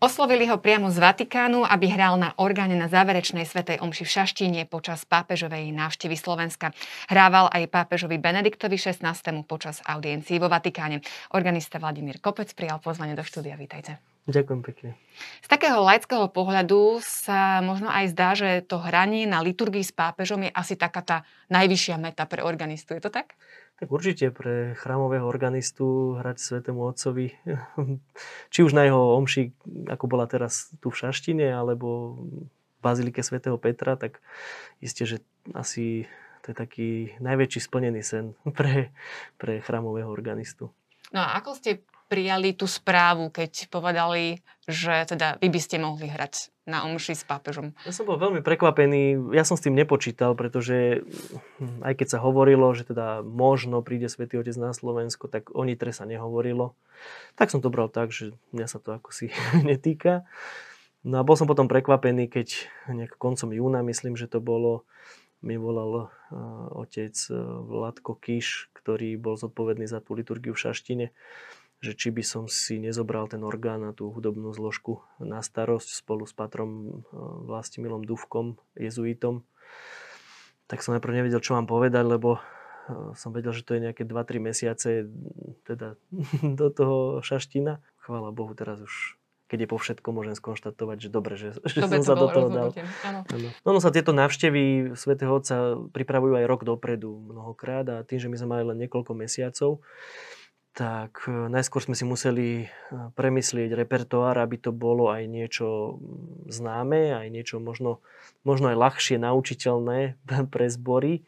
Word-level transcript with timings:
Oslovili 0.00 0.48
ho 0.48 0.56
priamo 0.56 0.88
z 0.88 0.96
Vatikánu, 0.96 1.60
aby 1.60 1.92
hral 1.92 2.16
na 2.16 2.32
orgáne 2.40 2.72
na 2.72 2.88
záverečnej 2.88 3.44
svetej 3.44 3.84
omši 3.84 4.08
v 4.08 4.12
Šaštíne 4.16 4.60
počas 4.64 5.04
pápežovej 5.04 5.76
návštevy 5.76 6.16
Slovenska. 6.16 6.72
Hrával 7.12 7.52
aj 7.52 7.68
pápežovi 7.68 8.16
Benediktovi 8.16 8.80
XVI. 8.80 9.12
počas 9.44 9.84
audiencií 9.84 10.40
vo 10.40 10.48
Vatikáne. 10.48 11.04
Organista 11.36 11.76
Vladimír 11.76 12.16
Kopec 12.16 12.48
prijal 12.56 12.80
pozvanie 12.80 13.12
do 13.12 13.20
štúdia. 13.20 13.60
Vítajte. 13.60 14.00
Ďakujem 14.24 14.60
pekne. 14.64 14.90
Z 15.44 15.48
takého 15.52 15.84
laického 15.84 16.32
pohľadu 16.32 17.04
sa 17.04 17.60
možno 17.60 17.92
aj 17.92 18.04
zdá, 18.16 18.32
že 18.32 18.64
to 18.64 18.80
hranie 18.80 19.28
na 19.28 19.44
liturgii 19.44 19.84
s 19.84 19.92
pápežom 19.92 20.48
je 20.48 20.50
asi 20.56 20.80
taká 20.80 21.04
tá 21.04 21.16
najvyššia 21.52 22.00
meta 22.00 22.24
pre 22.24 22.40
organistu. 22.40 22.96
Je 22.96 23.04
to 23.04 23.12
tak? 23.12 23.36
Tak 23.80 23.88
určite 23.88 24.28
pre 24.28 24.76
chrámového 24.76 25.24
organistu 25.24 26.20
hrať 26.20 26.36
Svetému 26.36 26.84
Otcovi, 26.84 27.32
či 28.52 28.60
už 28.60 28.76
na 28.76 28.84
jeho 28.84 29.16
omši, 29.16 29.56
ako 29.88 30.04
bola 30.04 30.28
teraz 30.28 30.68
tu 30.84 30.92
v 30.92 31.00
Šaštine, 31.00 31.48
alebo 31.48 32.20
v 32.20 32.44
Bazilike 32.84 33.24
svätého 33.24 33.56
Petra, 33.56 33.96
tak 33.96 34.20
isté, 34.84 35.08
že 35.08 35.24
asi 35.56 36.04
to 36.44 36.52
je 36.52 36.56
taký 36.56 36.90
najväčší 37.24 37.60
splnený 37.60 38.04
sen 38.04 38.36
pre, 38.58 38.92
pre 39.40 39.64
chrámového 39.64 40.12
organistu. 40.12 40.68
No 41.10 41.24
a 41.24 41.40
ako 41.40 41.56
ste 41.56 41.82
prijali 42.10 42.50
tú 42.58 42.66
správu, 42.66 43.30
keď 43.30 43.70
povedali, 43.70 44.42
že 44.66 45.06
teda 45.06 45.38
vy 45.38 45.46
by 45.46 45.60
ste 45.62 45.78
mohli 45.78 46.10
hrať 46.10 46.50
na 46.66 46.82
omši 46.90 47.14
s 47.14 47.22
pápežom? 47.22 47.70
Ja 47.86 47.94
som 47.94 48.10
bol 48.10 48.18
veľmi 48.18 48.42
prekvapený, 48.42 49.30
ja 49.30 49.46
som 49.46 49.54
s 49.54 49.62
tým 49.62 49.78
nepočítal, 49.78 50.34
pretože 50.34 51.06
aj 51.86 51.94
keď 51.94 52.08
sa 52.10 52.18
hovorilo, 52.18 52.66
že 52.74 52.90
teda 52.90 53.22
možno 53.22 53.78
príde 53.86 54.10
Svetý 54.10 54.42
Otec 54.42 54.58
na 54.58 54.74
Slovensko, 54.74 55.30
tak 55.30 55.54
o 55.54 55.62
Nitre 55.62 55.94
sa 55.94 56.02
nehovorilo. 56.02 56.74
Tak 57.38 57.54
som 57.54 57.62
to 57.62 57.70
bral 57.70 57.86
tak, 57.86 58.10
že 58.10 58.34
mňa 58.50 58.66
sa 58.66 58.82
to 58.82 58.90
ako 58.90 59.14
si 59.14 59.30
netýka. 59.68 60.26
No 61.06 61.22
a 61.22 61.24
bol 61.24 61.38
som 61.38 61.46
potom 61.46 61.70
prekvapený, 61.70 62.26
keď 62.26 62.68
nejak 62.90 63.16
koncom 63.16 63.54
júna, 63.54 63.80
myslím, 63.86 64.18
že 64.20 64.28
to 64.28 64.42
bolo, 64.42 64.84
mi 65.40 65.56
volal 65.56 65.90
uh, 65.96 66.08
otec 66.76 67.16
uh, 67.32 67.64
Vladko 67.64 68.20
Kiš, 68.20 68.68
ktorý 68.76 69.16
bol 69.16 69.40
zodpovedný 69.40 69.88
za 69.88 70.04
tú 70.04 70.12
liturgiu 70.12 70.52
v 70.52 70.60
Šaštine 70.60 71.06
že 71.80 71.96
či 71.96 72.12
by 72.12 72.20
som 72.20 72.44
si 72.44 72.76
nezobral 72.76 73.24
ten 73.32 73.40
orgán 73.40 73.80
a 73.88 73.96
tú 73.96 74.12
hudobnú 74.12 74.52
zložku 74.52 75.00
na 75.16 75.40
starosť 75.40 76.04
spolu 76.04 76.28
s 76.28 76.36
patrom 76.36 76.70
e, 76.70 76.88
Vlastimilom 77.48 78.04
Duvkom, 78.04 78.60
jezuitom. 78.76 79.48
Tak 80.68 80.84
som 80.84 80.92
najprv 80.92 81.24
nevedel, 81.24 81.40
čo 81.40 81.56
mám 81.56 81.64
povedať, 81.64 82.04
lebo 82.04 82.36
e, 82.36 82.40
som 83.16 83.32
vedel, 83.32 83.56
že 83.56 83.64
to 83.64 83.80
je 83.80 83.88
nejaké 83.88 84.04
2-3 84.04 84.44
mesiace 84.44 85.08
teda 85.64 85.96
do 86.60 86.68
toho 86.68 87.24
šaština. 87.24 87.80
Chvála 88.04 88.28
Bohu, 88.28 88.52
teraz 88.52 88.84
už 88.84 89.16
keď 89.50 89.66
je 89.66 89.72
po 89.74 89.82
všetko, 89.82 90.14
môžem 90.14 90.38
skonštatovať, 90.38 90.96
že 91.02 91.08
dobre, 91.10 91.34
že, 91.34 91.58
že 91.66 91.82
som 91.82 92.06
sa 92.06 92.14
do 92.14 92.30
toho 92.30 92.48
dal. 92.54 92.70
Ano. 93.02 93.26
No, 93.66 93.74
no 93.74 93.80
sa 93.82 93.90
tieto 93.90 94.14
návštevy 94.14 94.94
svätého 94.94 95.34
Otca 95.34 95.74
pripravujú 95.90 96.38
aj 96.38 96.46
rok 96.46 96.62
dopredu 96.62 97.18
mnohokrát 97.18 97.82
a 97.90 98.06
tým, 98.06 98.22
že 98.22 98.30
my 98.30 98.38
sme 98.38 98.48
mali 98.54 98.62
len 98.62 98.78
niekoľko 98.86 99.10
mesiacov, 99.10 99.82
tak 100.70 101.26
e, 101.26 101.50
najskôr 101.50 101.82
sme 101.82 101.98
si 101.98 102.06
museli 102.06 102.48
e, 102.62 102.66
premyslieť 103.18 103.74
repertoár, 103.74 104.38
aby 104.38 104.56
to 104.58 104.70
bolo 104.70 105.10
aj 105.10 105.26
niečo 105.26 105.98
známe, 106.46 107.10
aj 107.14 107.26
niečo 107.26 107.58
možno, 107.58 107.98
možno 108.46 108.70
aj 108.70 108.78
ľahšie 108.78 109.16
naučiteľné 109.18 110.14
pre 110.54 110.66
zbory, 110.70 111.20
e, 111.20 111.22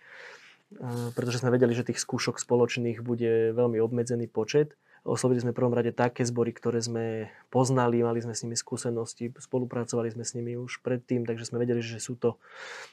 pretože 1.19 1.43
sme 1.43 1.55
vedeli, 1.55 1.75
že 1.75 1.87
tých 1.87 1.99
skúšok 1.99 2.39
spoločných 2.39 3.03
bude 3.03 3.51
veľmi 3.55 3.83
obmedzený 3.83 4.31
počet. 4.31 4.79
Oslovili 5.03 5.43
sme 5.43 5.50
v 5.50 5.59
prvom 5.59 5.75
rade 5.75 5.91
také 5.91 6.22
zbory, 6.22 6.55
ktoré 6.55 6.78
sme 6.78 7.27
poznali, 7.50 8.06
mali 8.06 8.22
sme 8.22 8.39
s 8.39 8.47
nimi 8.47 8.55
skúsenosti, 8.55 9.34
spolupracovali 9.34 10.15
sme 10.15 10.22
s 10.22 10.39
nimi 10.39 10.55
už 10.55 10.78
predtým, 10.78 11.27
takže 11.27 11.50
sme 11.50 11.59
vedeli, 11.59 11.83
že 11.83 11.99
sú 11.99 12.15
to 12.15 12.39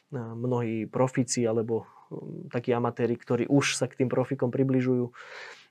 mnohí 0.10 0.90
profíci 0.90 1.46
alebo 1.46 1.86
takí 2.50 2.74
amatéri, 2.74 3.14
ktorí 3.14 3.46
už 3.46 3.78
sa 3.78 3.86
k 3.86 4.02
tým 4.02 4.10
profikom 4.10 4.50
približujú 4.50 5.14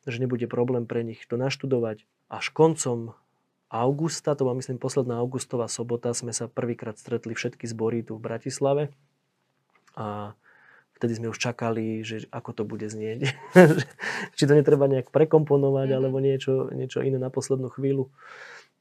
že 0.07 0.23
nebude 0.23 0.47
problém 0.47 0.87
pre 0.87 1.03
nich 1.03 1.25
to 1.27 1.41
naštudovať. 1.41 2.05
Až 2.29 2.53
koncom 2.53 3.17
augusta, 3.69 4.37
to 4.37 4.45
bola 4.49 4.57
myslím 4.61 4.81
posledná 4.81 5.21
augustová 5.21 5.69
sobota, 5.69 6.13
sme 6.17 6.33
sa 6.33 6.49
prvýkrát 6.49 6.97
stretli 6.97 7.37
všetky 7.37 7.69
zbory 7.69 8.05
tu 8.05 8.17
v 8.17 8.25
Bratislave 8.25 8.83
a 9.99 10.33
vtedy 10.99 11.21
sme 11.21 11.31
už 11.31 11.39
čakali, 11.39 12.03
že 12.03 12.27
ako 12.33 12.51
to 12.53 12.63
bude 12.67 12.87
znieť. 12.89 13.31
Či 14.37 14.45
to 14.49 14.53
netreba 14.57 14.91
nejak 14.91 15.15
prekomponovať, 15.15 15.89
mhm. 15.93 15.97
alebo 15.97 16.19
niečo, 16.19 16.73
niečo 16.75 17.05
iné 17.05 17.21
na 17.21 17.31
poslednú 17.31 17.71
chvíľu. 17.71 18.11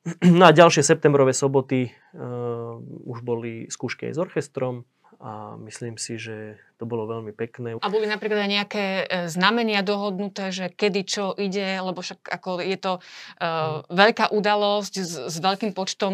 No 0.24 0.48
a 0.48 0.56
ďalšie 0.56 0.88
septembrové 0.88 1.36
soboty 1.36 1.92
uh, 2.16 2.80
už 3.04 3.28
boli 3.28 3.68
skúšky 3.68 4.08
aj 4.08 4.14
s 4.16 4.20
orchestrom 4.24 4.88
a 5.18 5.58
myslím 5.66 5.98
si, 5.98 6.22
že 6.22 6.62
to 6.78 6.86
bolo 6.86 7.10
veľmi 7.10 7.34
pekné. 7.34 7.74
A 7.82 7.90
boli 7.90 8.06
napríklad 8.06 8.46
aj 8.46 8.52
nejaké 8.54 8.86
e, 9.02 9.06
znamenia 9.34 9.82
dohodnuté, 9.82 10.54
že 10.54 10.70
kedy 10.70 11.02
čo 11.10 11.34
ide, 11.34 11.82
lebo 11.82 12.06
však 12.06 12.22
ako 12.22 12.62
je 12.62 12.78
to 12.78 12.94
uh, 13.02 13.82
veľká 13.90 14.30
udalosť 14.30 14.94
s, 15.02 15.14
s 15.26 15.36
veľkým 15.42 15.74
počtom 15.74 16.14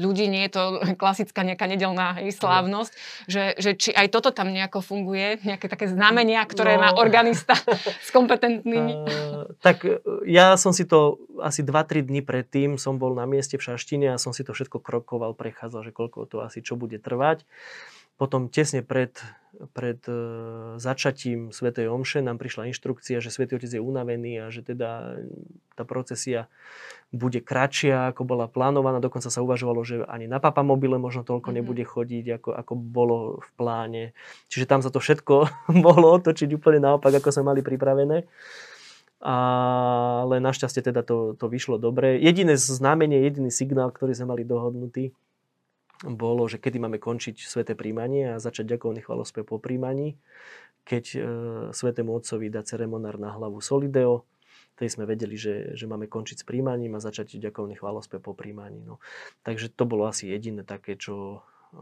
ľudí, 0.00 0.32
nie 0.32 0.48
je 0.48 0.52
to 0.56 0.62
klasická 1.02 1.44
nejaká 1.44 1.68
nedelná 1.68 2.16
hej, 2.24 2.32
slávnosť, 2.32 2.92
že, 3.28 3.52
že 3.60 3.76
či 3.76 3.92
aj 3.92 4.08
toto 4.08 4.32
tam 4.32 4.48
nejako 4.48 4.80
funguje, 4.80 5.44
nejaké 5.44 5.68
také 5.68 5.92
znamenia, 5.92 6.40
ktoré 6.48 6.80
no, 6.80 6.88
má 6.88 6.90
organista 6.96 7.52
s 8.06 8.08
kompetentnými. 8.16 8.92
Uh, 8.96 9.52
tak 9.60 9.84
ja 10.24 10.56
som 10.56 10.72
si 10.72 10.88
to 10.88 11.20
asi 11.44 11.60
2-3 11.60 12.08
dní 12.08 12.24
predtým 12.24 12.80
som 12.80 12.96
bol 12.96 13.12
na 13.12 13.28
mieste 13.28 13.60
v 13.60 13.68
Šaštine 13.68 14.16
a 14.16 14.16
som 14.16 14.32
si 14.32 14.40
to 14.40 14.56
všetko 14.56 14.80
krokoval, 14.80 15.36
prechádzal, 15.36 15.84
že 15.84 15.92
koľko 15.92 16.24
to 16.24 16.40
asi 16.40 16.64
čo 16.64 16.80
bude 16.80 16.96
trvať. 16.96 17.44
Potom 18.22 18.46
tesne 18.46 18.86
pred, 18.86 19.10
pred 19.74 19.98
e, 20.06 20.14
začatím 20.78 21.50
Svetej 21.50 21.90
Omše 21.90 22.22
nám 22.22 22.38
prišla 22.38 22.70
inštrukcia, 22.70 23.18
že 23.18 23.34
Svetý 23.34 23.58
Otec 23.58 23.74
je 23.74 23.82
unavený 23.82 24.46
a 24.46 24.54
že 24.54 24.62
teda 24.62 25.18
tá 25.74 25.82
procesia 25.82 26.46
bude 27.10 27.42
kratšia, 27.42 28.14
ako 28.14 28.22
bola 28.22 28.46
plánovaná. 28.46 29.02
Dokonca 29.02 29.26
sa 29.26 29.42
uvažovalo, 29.42 29.82
že 29.82 30.06
ani 30.06 30.30
na 30.30 30.38
papamobile 30.38 31.02
možno 31.02 31.26
toľko 31.26 31.50
mm-hmm. 31.50 31.58
nebude 31.66 31.82
chodiť, 31.82 32.24
ako, 32.38 32.50
ako 32.62 32.72
bolo 32.78 33.18
v 33.42 33.48
pláne. 33.58 34.04
Čiže 34.46 34.70
tam 34.70 34.86
sa 34.86 34.94
to 34.94 35.02
všetko 35.02 35.50
mohlo 35.82 36.14
otočiť 36.22 36.54
úplne 36.54 36.78
naopak, 36.78 37.18
ako 37.18 37.34
sme 37.34 37.50
mali 37.50 37.60
pripravené. 37.66 38.22
Ale 39.18 40.38
našťastie 40.38 40.78
teda 40.78 41.02
to, 41.02 41.34
to 41.34 41.50
vyšlo 41.50 41.74
dobre. 41.74 42.22
Jediné 42.22 42.54
znamenie, 42.54 43.18
jediný 43.26 43.50
signál, 43.50 43.90
ktorý 43.90 44.14
sme 44.14 44.30
mali 44.30 44.46
dohodnutý, 44.46 45.10
bolo, 46.02 46.50
že 46.50 46.58
kedy 46.58 46.82
máme 46.82 46.98
končiť 46.98 47.46
sveté 47.46 47.78
príjmanie 47.78 48.34
a 48.34 48.42
začať 48.42 48.74
ďakovný 48.76 49.06
chvalospev 49.06 49.46
po 49.46 49.62
príjmaní, 49.62 50.18
keď 50.82 51.04
e, 51.14 51.18
svetému 51.70 52.10
otcovi 52.10 52.50
dá 52.50 52.66
ceremonár 52.66 53.22
na 53.22 53.30
hlavu 53.30 53.62
solideo, 53.62 54.26
tedy 54.74 54.90
sme 54.90 55.06
vedeli, 55.06 55.38
že, 55.38 55.78
že 55.78 55.86
máme 55.86 56.10
končiť 56.10 56.42
s 56.42 56.48
príjmaním 56.48 56.98
a 56.98 57.04
začať 57.04 57.38
ďakovný 57.38 57.78
chvalospev 57.78 58.18
po 58.18 58.34
príjmaní. 58.34 58.82
No. 58.82 58.98
Takže 59.46 59.70
to 59.70 59.86
bolo 59.86 60.10
asi 60.10 60.26
jediné 60.26 60.66
také, 60.66 60.98
čo, 60.98 61.46
e, 61.70 61.78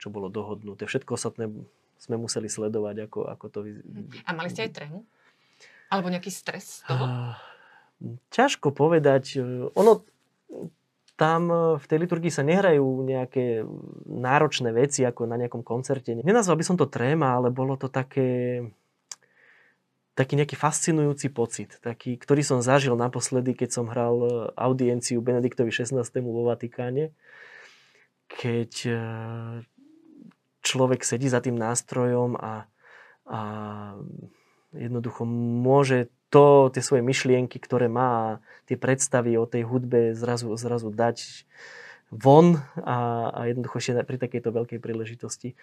čo 0.00 0.08
bolo 0.08 0.32
dohodnuté. 0.32 0.88
Všetko 0.88 1.20
ostatné 1.20 1.52
sme 2.00 2.16
museli 2.16 2.48
sledovať, 2.48 2.96
ako, 3.12 3.20
ako 3.28 3.46
to... 3.52 3.58
A 4.24 4.32
mali 4.32 4.48
ste 4.48 4.64
aj 4.64 4.72
trému? 4.72 5.04
Alebo 5.92 6.08
nejaký 6.08 6.32
stres 6.32 6.80
z 6.80 6.88
toho? 6.88 7.04
Ťažko 8.32 8.72
povedať. 8.72 9.36
Ono, 9.76 10.00
tam 11.20 11.42
e, 11.52 11.56
v 11.76 11.84
tej 11.84 11.98
liturgii 12.00 12.32
sa 12.32 12.40
nehrajú 12.40 13.04
nejaké 13.04 13.68
náročné 14.08 14.72
veci 14.72 15.04
ako 15.04 15.28
na 15.28 15.36
nejakom 15.36 15.60
koncerte. 15.60 16.16
Nenazval 16.16 16.56
by 16.56 16.64
som 16.64 16.80
to 16.80 16.88
tréma, 16.88 17.36
ale 17.36 17.52
bolo 17.52 17.76
to 17.76 17.92
také 17.92 18.64
taký 20.16 20.36
nejaký 20.36 20.56
fascinujúci 20.58 21.32
pocit, 21.32 21.80
taký, 21.80 22.20
ktorý 22.20 22.44
som 22.44 22.60
zažil 22.60 22.92
naposledy, 22.92 23.56
keď 23.56 23.68
som 23.68 23.92
hral 23.92 24.16
e, 24.24 24.30
audienciu 24.56 25.20
Benediktovi 25.20 25.68
XVI. 25.68 26.00
vo 26.24 26.48
Vatikáne, 26.48 27.12
keď 28.28 28.72
e, 28.88 28.96
človek 30.64 31.04
sedí 31.04 31.28
za 31.28 31.44
tým 31.44 31.56
nástrojom 31.56 32.36
a, 32.36 32.64
a 33.28 33.40
jednoducho 34.72 35.24
môže 35.28 36.08
to, 36.30 36.70
tie 36.70 36.82
svoje 36.82 37.02
myšlienky, 37.02 37.58
ktoré 37.58 37.90
má, 37.90 38.38
tie 38.70 38.78
predstavy 38.78 39.34
o 39.34 39.50
tej 39.50 39.66
hudbe 39.66 40.14
zrazu, 40.14 40.54
zrazu 40.54 40.94
dať 40.94 41.46
von 42.10 42.58
a, 42.82 43.30
a 43.30 43.40
jednoducho 43.50 43.78
ešte 43.78 44.02
pri 44.06 44.18
takejto 44.18 44.50
veľkej 44.50 44.78
príležitosti. 44.82 45.58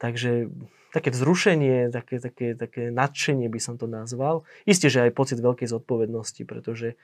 Takže 0.00 0.50
také 0.90 1.12
vzrušenie, 1.12 1.92
také, 1.92 2.18
také, 2.18 2.58
také 2.58 2.90
nadšenie 2.90 3.46
by 3.52 3.60
som 3.60 3.78
to 3.78 3.86
nazval. 3.86 4.48
Isté, 4.64 4.88
že 4.88 5.06
aj 5.06 5.14
pocit 5.14 5.38
veľkej 5.38 5.68
zodpovednosti, 5.68 6.42
pretože 6.48 6.96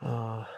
uh, 0.00 0.48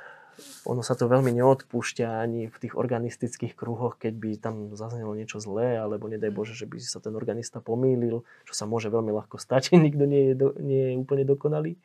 ono 0.69 0.85
sa 0.85 0.93
to 0.93 1.09
veľmi 1.09 1.33
neodpúšťa 1.33 2.21
ani 2.21 2.53
v 2.53 2.57
tých 2.61 2.75
organistických 2.77 3.57
kruhoch, 3.57 3.97
keď 3.97 4.13
by 4.17 4.31
tam 4.37 4.55
zaznelo 4.77 5.17
niečo 5.17 5.41
zlé, 5.41 5.81
alebo 5.81 6.07
nedaj 6.13 6.33
Bože, 6.33 6.53
že 6.53 6.69
by 6.69 6.77
sa 6.81 7.01
ten 7.01 7.17
organista 7.17 7.65
pomýlil, 7.65 8.21
čo 8.45 8.53
sa 8.53 8.69
môže 8.69 8.93
veľmi 8.93 9.13
ľahko 9.13 9.41
stať, 9.41 9.73
nikto 9.87 10.05
nie 10.05 10.33
je, 10.33 10.35
do, 10.37 10.49
nie 10.61 10.93
je 10.93 11.01
úplne 11.01 11.25
dokonalý. 11.25 11.81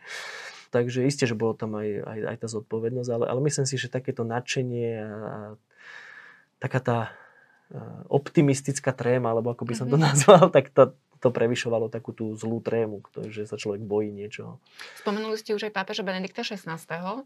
takže 0.75 1.07
isté, 1.07 1.23
že 1.23 1.39
bolo 1.39 1.55
tam 1.55 1.79
aj, 1.79 1.89
aj, 2.03 2.19
aj 2.35 2.37
tá 2.43 2.47
zodpovednosť, 2.51 3.09
ale, 3.11 3.25
ale 3.27 3.39
myslím 3.47 3.65
si, 3.67 3.75
že 3.79 3.91
takéto 3.91 4.27
nadšenie 4.27 4.89
a, 4.99 5.07
a 5.07 5.35
taká 6.59 6.79
tá 6.79 6.99
optimistická 8.11 8.91
tréma, 8.91 9.31
alebo 9.31 9.55
ako 9.55 9.63
by 9.63 9.73
som 9.75 9.87
to 9.87 9.95
mm-hmm. 9.95 10.07
nazval, 10.11 10.43
tak 10.51 10.69
to, 10.75 10.91
to 11.21 11.29
prevyšovalo 11.29 11.93
takú 11.93 12.11
tú 12.11 12.33
zlú 12.33 12.59
trému, 12.59 13.05
že 13.29 13.45
sa 13.45 13.55
človek 13.55 13.85
bojí 13.85 14.09
niečoho. 14.09 14.57
Spomenuli 15.05 15.37
ste 15.37 15.53
už 15.53 15.69
aj 15.69 15.73
pápeža 15.77 16.01
Benedikta 16.01 16.41
XVI. 16.41 16.81
Uh, 16.81 17.21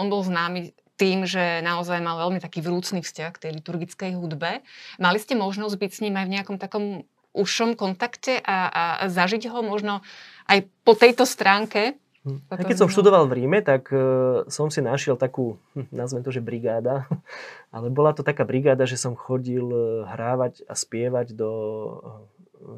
on 0.00 0.08
bol 0.08 0.24
známy 0.24 0.72
tým, 0.96 1.28
že 1.28 1.60
naozaj 1.60 2.00
mal 2.00 2.16
veľmi 2.16 2.40
taký 2.40 2.64
vrúcný 2.64 3.04
vzťah 3.04 3.30
k 3.36 3.40
tej 3.46 3.50
liturgickej 3.60 4.16
hudbe. 4.16 4.64
Mali 4.96 5.18
ste 5.20 5.36
možnosť 5.36 5.76
byť 5.76 5.90
s 5.92 6.02
ním 6.02 6.16
aj 6.16 6.24
v 6.24 6.34
nejakom 6.40 6.56
takom 6.56 7.04
užšom 7.36 7.76
kontakte 7.76 8.40
a, 8.40 8.56
a 8.72 8.82
zažiť 9.12 9.52
ho 9.52 9.60
možno 9.60 10.00
aj 10.48 10.64
po 10.88 10.96
tejto 10.96 11.28
stránke? 11.28 12.00
Hm. 12.26 12.42
A 12.50 12.64
keď 12.64 12.82
som 12.82 12.90
študoval 12.90 13.30
v 13.30 13.44
Ríme, 13.44 13.62
tak 13.62 13.92
uh, 13.94 14.42
som 14.50 14.66
si 14.66 14.82
našiel 14.82 15.14
takú, 15.14 15.62
hm, 15.78 15.94
nazvem 15.94 16.26
to, 16.26 16.34
že 16.34 16.42
brigáda, 16.42 17.06
ale 17.76 17.92
bola 17.92 18.10
to 18.16 18.26
taká 18.26 18.42
brigáda, 18.42 18.82
že 18.82 18.98
som 18.98 19.14
chodil 19.14 19.62
e, 19.62 20.02
hrávať 20.10 20.66
a 20.66 20.74
spievať 20.74 21.38
do 21.38 21.50
e, 21.52 21.94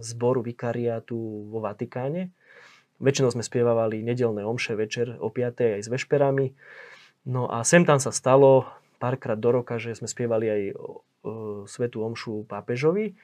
zboru 0.00 0.44
vikariátu 0.44 1.48
vo 1.48 1.58
Vatikáne. 1.64 2.30
Väčšinou 2.98 3.30
sme 3.30 3.46
spievali 3.46 4.02
nedelné 4.02 4.42
omše 4.42 4.74
večer 4.74 5.16
o 5.22 5.30
5. 5.30 5.78
aj 5.78 5.82
s 5.86 5.88
vešperami. 5.88 6.50
No 7.30 7.46
a 7.46 7.62
sem 7.62 7.86
tam 7.86 8.02
sa 8.02 8.10
stalo 8.10 8.66
párkrát 8.98 9.38
do 9.38 9.54
roka, 9.54 9.78
že 9.78 9.94
sme 9.94 10.10
spievali 10.10 10.46
aj 10.50 10.62
svetú 11.70 12.02
omšu 12.02 12.46
pápežovi 12.50 13.14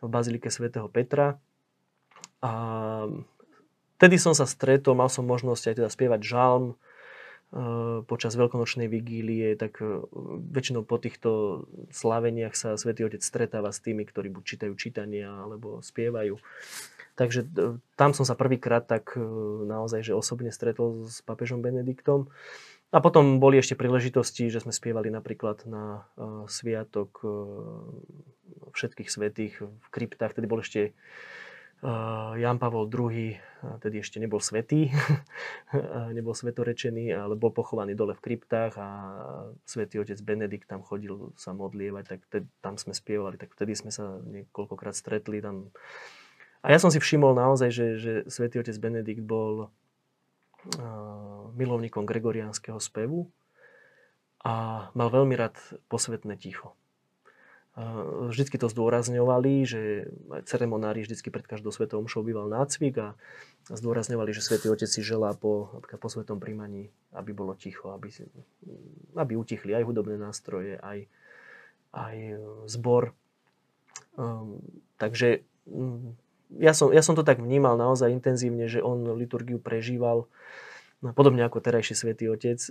v 0.00 0.08
bazilike 0.08 0.52
svätého 0.52 0.88
Petra. 0.92 1.40
A 2.44 2.52
vtedy 3.96 4.20
som 4.20 4.36
sa 4.36 4.44
stretol, 4.44 4.92
mal 4.92 5.08
som 5.08 5.24
možnosť 5.24 5.72
aj 5.72 5.74
teda 5.80 5.88
spievať 5.88 6.20
žalm 6.20 6.76
počas 8.06 8.34
veľkonočnej 8.34 8.90
vigílie, 8.90 9.54
tak 9.54 9.78
uh, 9.78 10.04
väčšinou 10.50 10.82
po 10.82 10.98
týchto 10.98 11.64
slaveniach 11.94 12.54
sa 12.58 12.74
Svetý 12.74 13.06
Otec 13.06 13.22
stretáva 13.22 13.70
s 13.70 13.78
tými, 13.78 14.02
ktorí 14.02 14.30
buď 14.30 14.42
čítajú 14.42 14.72
čítania 14.74 15.30
alebo 15.30 15.78
spievajú. 15.78 16.38
Takže 17.14 17.46
tam 17.94 18.10
som 18.10 18.26
sa 18.26 18.34
prvýkrát 18.34 18.90
tak 18.90 19.14
naozaj, 19.70 20.02
že 20.02 20.18
osobne 20.18 20.50
stretol 20.50 21.06
s 21.06 21.22
papežom 21.22 21.62
Benediktom. 21.62 22.26
A 22.90 22.98
potom 22.98 23.38
boli 23.38 23.58
ešte 23.58 23.78
príležitosti, 23.78 24.50
že 24.50 24.58
sme 24.58 24.74
spievali 24.74 25.14
napríklad 25.14 25.62
na 25.62 26.10
sviatok 26.50 27.22
všetkých 28.74 29.10
svetých 29.10 29.62
v 29.62 29.86
kryptách. 29.94 30.34
Tedy 30.34 30.46
bol 30.50 30.58
ešte 30.58 30.90
Jan 32.40 32.56
Pavol 32.56 32.88
II, 32.88 33.36
tedy 33.84 33.96
ešte 34.00 34.16
nebol 34.16 34.40
svetý, 34.40 34.88
nebol 36.16 36.32
svetorečený, 36.32 37.12
ale 37.12 37.36
bol 37.36 37.52
pochovaný 37.52 37.92
dole 37.92 38.16
v 38.16 38.24
kryptách 38.24 38.72
a 38.80 38.88
svätý 39.68 40.00
otec 40.00 40.16
Benedikt 40.24 40.64
tam 40.64 40.80
chodil 40.80 41.36
sa 41.36 41.52
modlievať, 41.52 42.04
tak 42.08 42.20
tedy, 42.32 42.48
tam 42.64 42.80
sme 42.80 42.96
spievali, 42.96 43.36
tak 43.36 43.52
vtedy 43.52 43.76
sme 43.76 43.92
sa 43.92 44.16
niekoľkokrát 44.24 44.96
stretli 44.96 45.44
tam. 45.44 45.68
A 46.64 46.72
ja 46.72 46.80
som 46.80 46.88
si 46.88 46.96
všimol 46.96 47.36
naozaj, 47.36 47.68
že, 47.68 47.86
že 48.00 48.12
svätý 48.32 48.64
otec 48.64 48.76
Benedikt 48.80 49.20
bol 49.20 49.68
milovníkom 51.54 52.08
gregoriánskeho 52.08 52.80
spevu 52.80 53.28
a 54.40 54.88
mal 54.96 55.08
veľmi 55.12 55.36
rád 55.36 55.56
posvetné 55.92 56.40
ticho. 56.40 56.72
Vždycky 58.30 58.54
to 58.54 58.70
zdôrazňovali, 58.70 59.66
že 59.66 60.06
ceremonári 60.46 61.02
vždycky 61.02 61.34
pred 61.34 61.42
každou 61.42 61.74
svetou 61.74 61.98
omšou 61.98 62.22
býval 62.22 62.46
nácvik 62.46 62.94
a 63.02 63.08
zdôrazňovali, 63.66 64.30
že 64.30 64.46
svätý 64.46 64.70
Otec 64.70 64.86
si 64.86 65.02
želá 65.02 65.34
po, 65.34 65.82
po 65.82 66.08
svetom 66.08 66.38
príjmaní, 66.38 66.94
aby 67.10 67.34
bolo 67.34 67.58
ticho, 67.58 67.90
aby, 67.90 68.14
aby 69.18 69.32
utichli 69.34 69.74
aj 69.74 69.90
hudobné 69.90 70.14
nástroje, 70.14 70.78
aj, 70.78 71.10
aj 71.90 72.16
zbor. 72.70 73.10
Um, 74.14 74.62
takže 74.94 75.42
um, 75.66 76.14
ja 76.54 76.78
som, 76.78 76.94
ja 76.94 77.02
som 77.02 77.18
to 77.18 77.26
tak 77.26 77.42
vnímal 77.42 77.74
naozaj 77.74 78.14
intenzívne, 78.14 78.70
že 78.70 78.86
on 78.86 79.02
liturgiu 79.18 79.58
prežíval 79.58 80.30
no, 81.02 81.10
podobne 81.10 81.42
ako 81.42 81.58
terajší 81.58 81.98
svätý 81.98 82.30
Otec, 82.30 82.62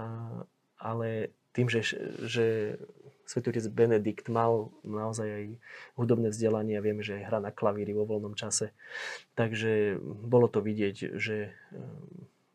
ale 0.88 1.36
tým, 1.52 1.68
že, 1.68 1.84
že 2.24 2.80
Otec 3.26 3.66
Benedikt 3.72 4.26
mal 4.28 4.74
naozaj 4.84 5.28
aj 5.28 5.44
hudobné 5.96 6.28
vzdelanie 6.30 6.76
a 6.76 6.84
vieme, 6.84 7.00
že 7.00 7.20
aj 7.20 7.26
hra 7.28 7.38
na 7.40 7.50
klavíri 7.54 7.96
vo 7.96 8.04
voľnom 8.04 8.36
čase. 8.36 8.74
Takže 9.38 9.96
bolo 10.02 10.46
to 10.46 10.60
vidieť, 10.60 11.16
že 11.16 11.54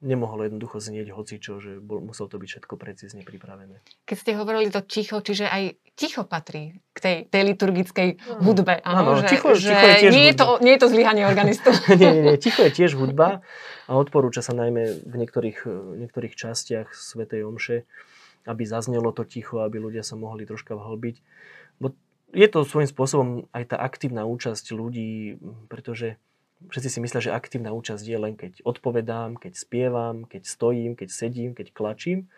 nemohlo 0.02 0.46
jednoducho 0.46 0.78
znieť 0.78 1.10
hocičo, 1.10 1.58
že 1.58 1.82
bol, 1.82 2.06
musel 2.06 2.30
to 2.30 2.38
byť 2.38 2.50
všetko 2.54 2.74
precízne 2.78 3.22
pripravené. 3.26 3.82
Keď 4.06 4.18
ste 4.18 4.32
hovorili 4.38 4.70
to 4.70 4.86
ticho, 4.86 5.18
čiže 5.26 5.50
aj 5.50 5.74
ticho 5.98 6.22
patrí 6.22 6.78
k 6.94 6.98
tej, 7.02 7.18
tej 7.34 7.42
liturgickej 7.54 8.10
hudbe. 8.46 8.78
Áno, 8.86 9.18
že, 9.18 9.26
ticho, 9.26 9.58
že 9.58 9.74
ticho 9.74 9.88
je 9.90 9.96
tiež 10.06 10.12
nie, 10.14 10.26
je 10.30 10.36
to, 10.38 10.46
nie 10.62 10.74
je 10.78 10.82
to 10.86 10.90
zlyhanie 10.94 11.24
organistu. 11.26 11.70
nie, 12.02 12.12
nie, 12.14 12.24
nie, 12.30 12.38
ticho 12.38 12.62
je 12.62 12.72
tiež 12.78 12.94
hudba 12.94 13.42
a 13.90 13.92
odporúča 13.98 14.46
sa 14.46 14.54
najmä 14.54 15.02
v 15.02 15.16
niektorých, 15.18 15.66
niektorých 16.06 16.38
častiach 16.38 16.94
Svetej 16.94 17.50
Omše, 17.50 17.90
aby 18.48 18.64
zaznelo 18.64 19.12
to 19.12 19.28
ticho, 19.28 19.62
aby 19.62 19.78
ľudia 19.78 20.02
sa 20.02 20.16
mohli 20.16 20.48
troška 20.48 20.74
vhlbiť. 20.74 21.16
Bo 21.84 21.94
je 22.32 22.48
to 22.48 22.64
svojím 22.64 22.90
spôsobom 22.90 23.28
aj 23.52 23.76
tá 23.76 23.78
aktívna 23.78 24.24
účasť 24.24 24.72
ľudí, 24.72 25.38
pretože 25.68 26.18
všetci 26.58 26.90
si 26.90 27.00
myslia, 27.04 27.22
že 27.22 27.36
aktívna 27.36 27.76
účasť 27.76 28.02
je 28.02 28.18
len 28.18 28.34
keď 28.34 28.66
odpovedám, 28.66 29.38
keď 29.38 29.54
spievam, 29.54 30.26
keď 30.26 30.48
stojím, 30.48 30.98
keď 30.98 31.10
sedím, 31.14 31.52
keď 31.54 31.76
klačím, 31.76 32.32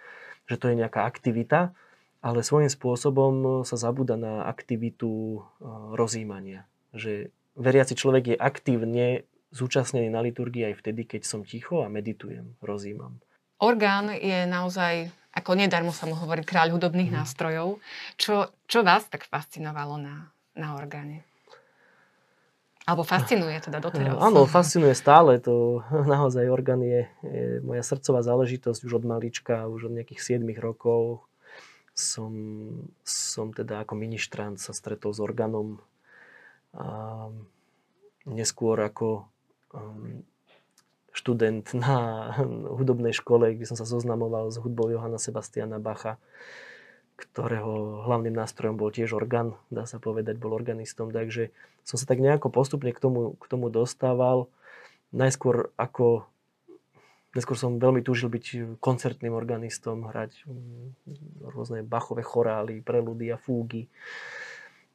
že 0.50 0.58
to 0.58 0.68
je 0.68 0.76
nejaká 0.76 1.06
aktivita, 1.06 1.72
ale 2.20 2.44
svojím 2.44 2.68
spôsobom 2.68 3.64
sa 3.64 3.80
zabúda 3.80 4.20
na 4.20 4.44
aktivitu 4.44 5.46
rozímania. 5.96 6.68
Že 6.92 7.32
veriaci 7.56 7.96
človek 7.96 8.36
je 8.36 8.38
aktívne 8.38 9.06
zúčastnený 9.56 10.12
na 10.12 10.22
liturgii 10.22 10.68
aj 10.70 10.84
vtedy, 10.84 11.08
keď 11.08 11.22
som 11.26 11.42
ticho 11.42 11.82
a 11.82 11.90
meditujem, 11.90 12.54
rozímam. 12.62 13.18
Orgán 13.60 14.14
je 14.14 14.46
naozaj, 14.46 15.10
ako 15.30 15.54
nedarmo 15.54 15.94
sa 15.94 16.10
mu 16.10 16.18
hovorí, 16.18 16.42
kráľ 16.42 16.74
hudobných 16.78 17.14
mm. 17.14 17.18
nástrojov. 17.22 17.78
Čo, 18.18 18.50
čo 18.66 18.82
vás 18.82 19.06
tak 19.06 19.30
fascinovalo 19.30 20.02
na, 20.02 20.34
na 20.58 20.74
orgáne? 20.74 21.24
Alebo 22.90 23.06
fascinuje 23.06 23.54
teda 23.62 23.78
doteraz. 23.78 24.18
Áno, 24.18 24.50
fascinuje 24.50 24.98
stále. 24.98 25.38
To 25.46 25.86
naozaj 26.14 26.50
orgán 26.50 26.82
je, 26.82 27.06
je 27.22 27.62
moja 27.62 27.86
srdcová 27.86 28.26
záležitosť 28.26 28.82
už 28.82 28.94
od 28.98 29.06
malička, 29.06 29.70
už 29.70 29.94
od 29.94 29.94
nejakých 29.94 30.42
7 30.42 30.46
rokov. 30.58 31.22
Som, 31.94 32.34
som 33.04 33.52
teda 33.54 33.84
ako 33.86 33.94
ministrant 33.94 34.58
sa 34.58 34.74
stretol 34.74 35.14
s 35.14 35.22
orgánom. 35.22 35.78
A 36.74 37.28
neskôr 38.26 38.82
ako 38.82 39.30
um, 39.76 40.26
študent 41.20 41.68
na 41.76 42.32
hudobnej 42.80 43.12
škole, 43.12 43.52
kde 43.60 43.68
som 43.68 43.76
sa 43.76 43.84
zoznamoval 43.84 44.48
s 44.48 44.58
hudbou 44.58 44.88
Johana 44.88 45.20
Sebastiana 45.20 45.84
Bacha 45.84 46.16
ktorého 47.20 48.08
hlavným 48.08 48.32
nástrojom 48.32 48.80
bol 48.80 48.96
tiež 48.96 49.12
orgán, 49.12 49.60
dá 49.68 49.84
sa 49.84 50.00
povedať, 50.00 50.40
bol 50.40 50.56
organistom, 50.56 51.12
takže 51.12 51.52
som 51.84 52.00
sa 52.00 52.08
tak 52.08 52.24
nejako 52.24 52.48
postupne 52.48 52.96
k 52.96 53.00
tomu, 53.04 53.36
k 53.36 53.46
tomu 53.52 53.68
dostával. 53.68 54.48
Najskôr 55.12 55.76
ako 55.76 56.24
Neskôr 57.30 57.54
som 57.62 57.78
veľmi 57.78 58.02
túžil 58.02 58.26
byť 58.26 58.82
koncertným 58.82 59.38
organistom, 59.38 60.10
hrať 60.10 60.50
mm, 60.50 61.46
rôzne 61.54 61.86
bachové 61.86 62.26
chorály, 62.26 62.82
preludy 62.82 63.30
a 63.30 63.38
fúgy. 63.38 63.86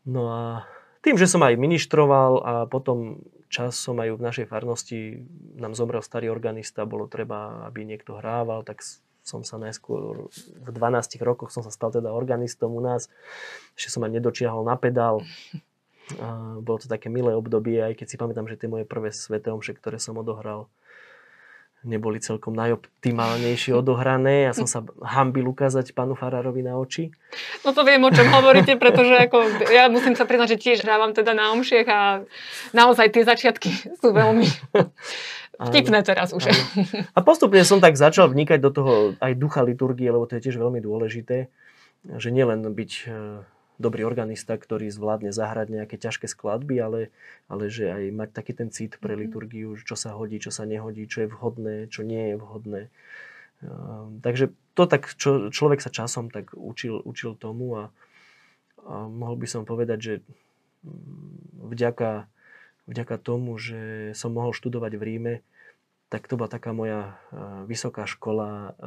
No 0.03 0.35
a 0.35 0.67
tým, 0.99 1.15
že 1.15 1.31
som 1.31 1.47
aj 1.47 1.55
ministroval 1.55 2.33
a 2.43 2.53
potom 2.67 3.23
časom 3.55 4.03
aj 4.03 4.19
v 4.19 4.25
našej 4.27 4.47
farnosti 4.51 5.23
nám 5.55 5.79
zomrel 5.79 6.03
starý 6.03 6.27
organista, 6.27 6.83
bolo 6.83 7.07
treba, 7.07 7.63
aby 7.71 7.87
niekto 7.87 8.19
hrával, 8.19 8.67
tak 8.67 8.83
som 9.23 9.47
sa 9.47 9.57
najskôr 9.57 10.29
v 10.35 10.69
12 10.69 11.17
rokoch 11.25 11.49
som 11.55 11.63
sa 11.63 11.73
stal 11.73 11.95
teda 11.95 12.13
organistom 12.13 12.75
u 12.75 12.83
nás. 12.83 13.07
Ešte 13.79 13.95
som 13.95 14.05
aj 14.05 14.13
nedočiahol 14.21 14.67
na 14.67 14.77
pedál. 14.77 15.23
A 16.21 16.61
bolo 16.61 16.77
to 16.77 16.85
také 16.85 17.09
milé 17.09 17.33
obdobie, 17.33 17.81
aj 17.81 17.97
keď 17.97 18.07
si 18.13 18.21
pamätám, 18.21 18.45
že 18.45 18.61
tie 18.61 18.69
moje 18.69 18.85
prvé 18.85 19.09
sveté 19.09 19.49
omše, 19.49 19.73
ktoré 19.73 19.97
som 19.97 20.21
odohral, 20.21 20.69
neboli 21.85 22.19
celkom 22.19 22.57
najoptimálnejšie 22.57 23.77
odohrané. 23.77 24.49
Ja 24.49 24.53
som 24.57 24.65
sa 24.65 24.83
hambil 25.05 25.45
ukázať 25.47 25.93
pánu 25.93 26.17
Farárovi 26.17 26.65
na 26.65 26.81
oči. 26.81 27.13
No 27.63 27.77
to 27.77 27.85
viem, 27.85 28.01
o 28.01 28.11
čom 28.11 28.27
hovoríte, 28.33 28.81
pretože 28.81 29.15
ako, 29.15 29.69
ja 29.69 29.93
musím 29.93 30.17
sa 30.17 30.25
priznať, 30.25 30.57
že 30.57 30.63
tiež 30.65 30.79
hrávam 30.83 31.13
teda 31.13 31.37
na 31.37 31.53
omšiech 31.53 31.87
a 31.87 32.25
naozaj 32.73 33.13
tie 33.13 33.23
začiatky 33.29 33.71
sú 34.01 34.11
veľmi 34.11 34.49
Vtipné 35.55 36.03
teraz 36.03 36.35
už. 36.35 36.51
A 37.15 37.19
postupne 37.23 37.63
som 37.63 37.79
tak 37.79 37.95
začal 37.95 38.27
vnikať 38.27 38.59
do 38.59 38.71
toho 38.75 38.93
aj 39.23 39.39
ducha 39.39 39.63
liturgie, 39.63 40.11
lebo 40.11 40.27
to 40.27 40.35
je 40.39 40.51
tiež 40.51 40.59
veľmi 40.59 40.83
dôležité, 40.83 41.47
že 42.19 42.29
nielen 42.35 42.67
byť 42.67 42.93
e, 43.07 43.09
dobrý 43.79 44.07
organista, 44.07 44.55
ktorý 44.55 44.87
zvládne 44.91 45.35
zahrať 45.35 45.67
nejaké 45.71 45.97
ťažké 45.99 46.31
skladby, 46.31 46.79
ale, 46.79 47.01
ale 47.51 47.67
že 47.67 47.91
aj 47.91 48.03
mať 48.15 48.29
taký 48.31 48.53
ten 48.55 48.69
cit 48.71 48.99
pre 49.03 49.19
mhm. 49.19 49.21
liturgiu, 49.27 49.69
čo 49.83 49.99
sa 49.99 50.15
hodí, 50.15 50.39
čo 50.39 50.55
sa 50.55 50.63
nehodí, 50.67 51.11
čo 51.11 51.27
je 51.27 51.29
vhodné, 51.31 51.77
čo 51.91 52.07
nie 52.07 52.35
je 52.35 52.37
vhodné. 52.39 52.83
Ehm, 53.63 54.23
takže 54.23 54.55
to 54.79 54.87
tak 54.87 55.11
čo, 55.19 55.51
človek 55.51 55.83
sa 55.83 55.91
časom 55.91 56.31
tak 56.31 56.55
učil, 56.55 57.03
učil 57.03 57.35
tomu 57.35 57.79
a, 57.79 57.85
a 58.87 59.07
mohol 59.11 59.39
by 59.39 59.47
som 59.51 59.67
povedať, 59.67 59.99
že 59.99 60.15
mm, 60.87 61.67
vďaka, 61.71 62.31
vďaka 62.87 63.17
tomu, 63.19 63.59
že 63.59 64.15
som 64.15 64.35
mohol 64.35 64.55
študovať 64.55 64.93
v 64.99 65.03
Ríme, 65.03 65.35
tak 66.13 66.31
to 66.31 66.39
bola 66.39 66.47
taká 66.47 66.71
moja 66.71 67.19
vysoká 67.67 68.07
škola 68.07 68.79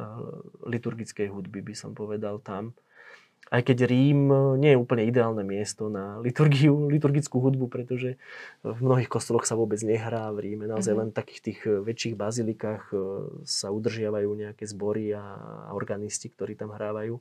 liturgickej 0.64 1.28
hudby, 1.28 1.60
by 1.60 1.74
som 1.76 1.92
povedal 1.92 2.40
tam 2.40 2.72
aj 3.48 3.62
keď 3.64 3.88
Rím 3.88 4.28
nie 4.60 4.76
je 4.76 4.80
úplne 4.80 5.08
ideálne 5.08 5.40
miesto 5.40 5.88
na 5.88 6.20
liturgiu, 6.20 6.92
liturgickú 6.92 7.40
hudbu, 7.40 7.72
pretože 7.72 8.20
v 8.60 8.78
mnohých 8.84 9.08
kostoloch 9.08 9.48
sa 9.48 9.56
vôbec 9.56 9.80
nehrá 9.80 10.28
v 10.36 10.44
Ríme. 10.44 10.68
Naozaj 10.68 10.92
mm-hmm. 10.92 11.00
len 11.00 11.08
v 11.12 11.18
takých 11.18 11.40
tých 11.40 11.60
e, 11.64 11.80
väčších 11.80 12.14
bazilikách 12.14 12.82
e, 12.92 12.96
sa 13.48 13.72
udržiavajú 13.72 14.28
nejaké 14.36 14.68
zbory 14.68 15.16
a 15.16 15.24
organisti, 15.72 16.28
ktorí 16.28 16.60
tam 16.60 16.76
hrávajú. 16.76 17.16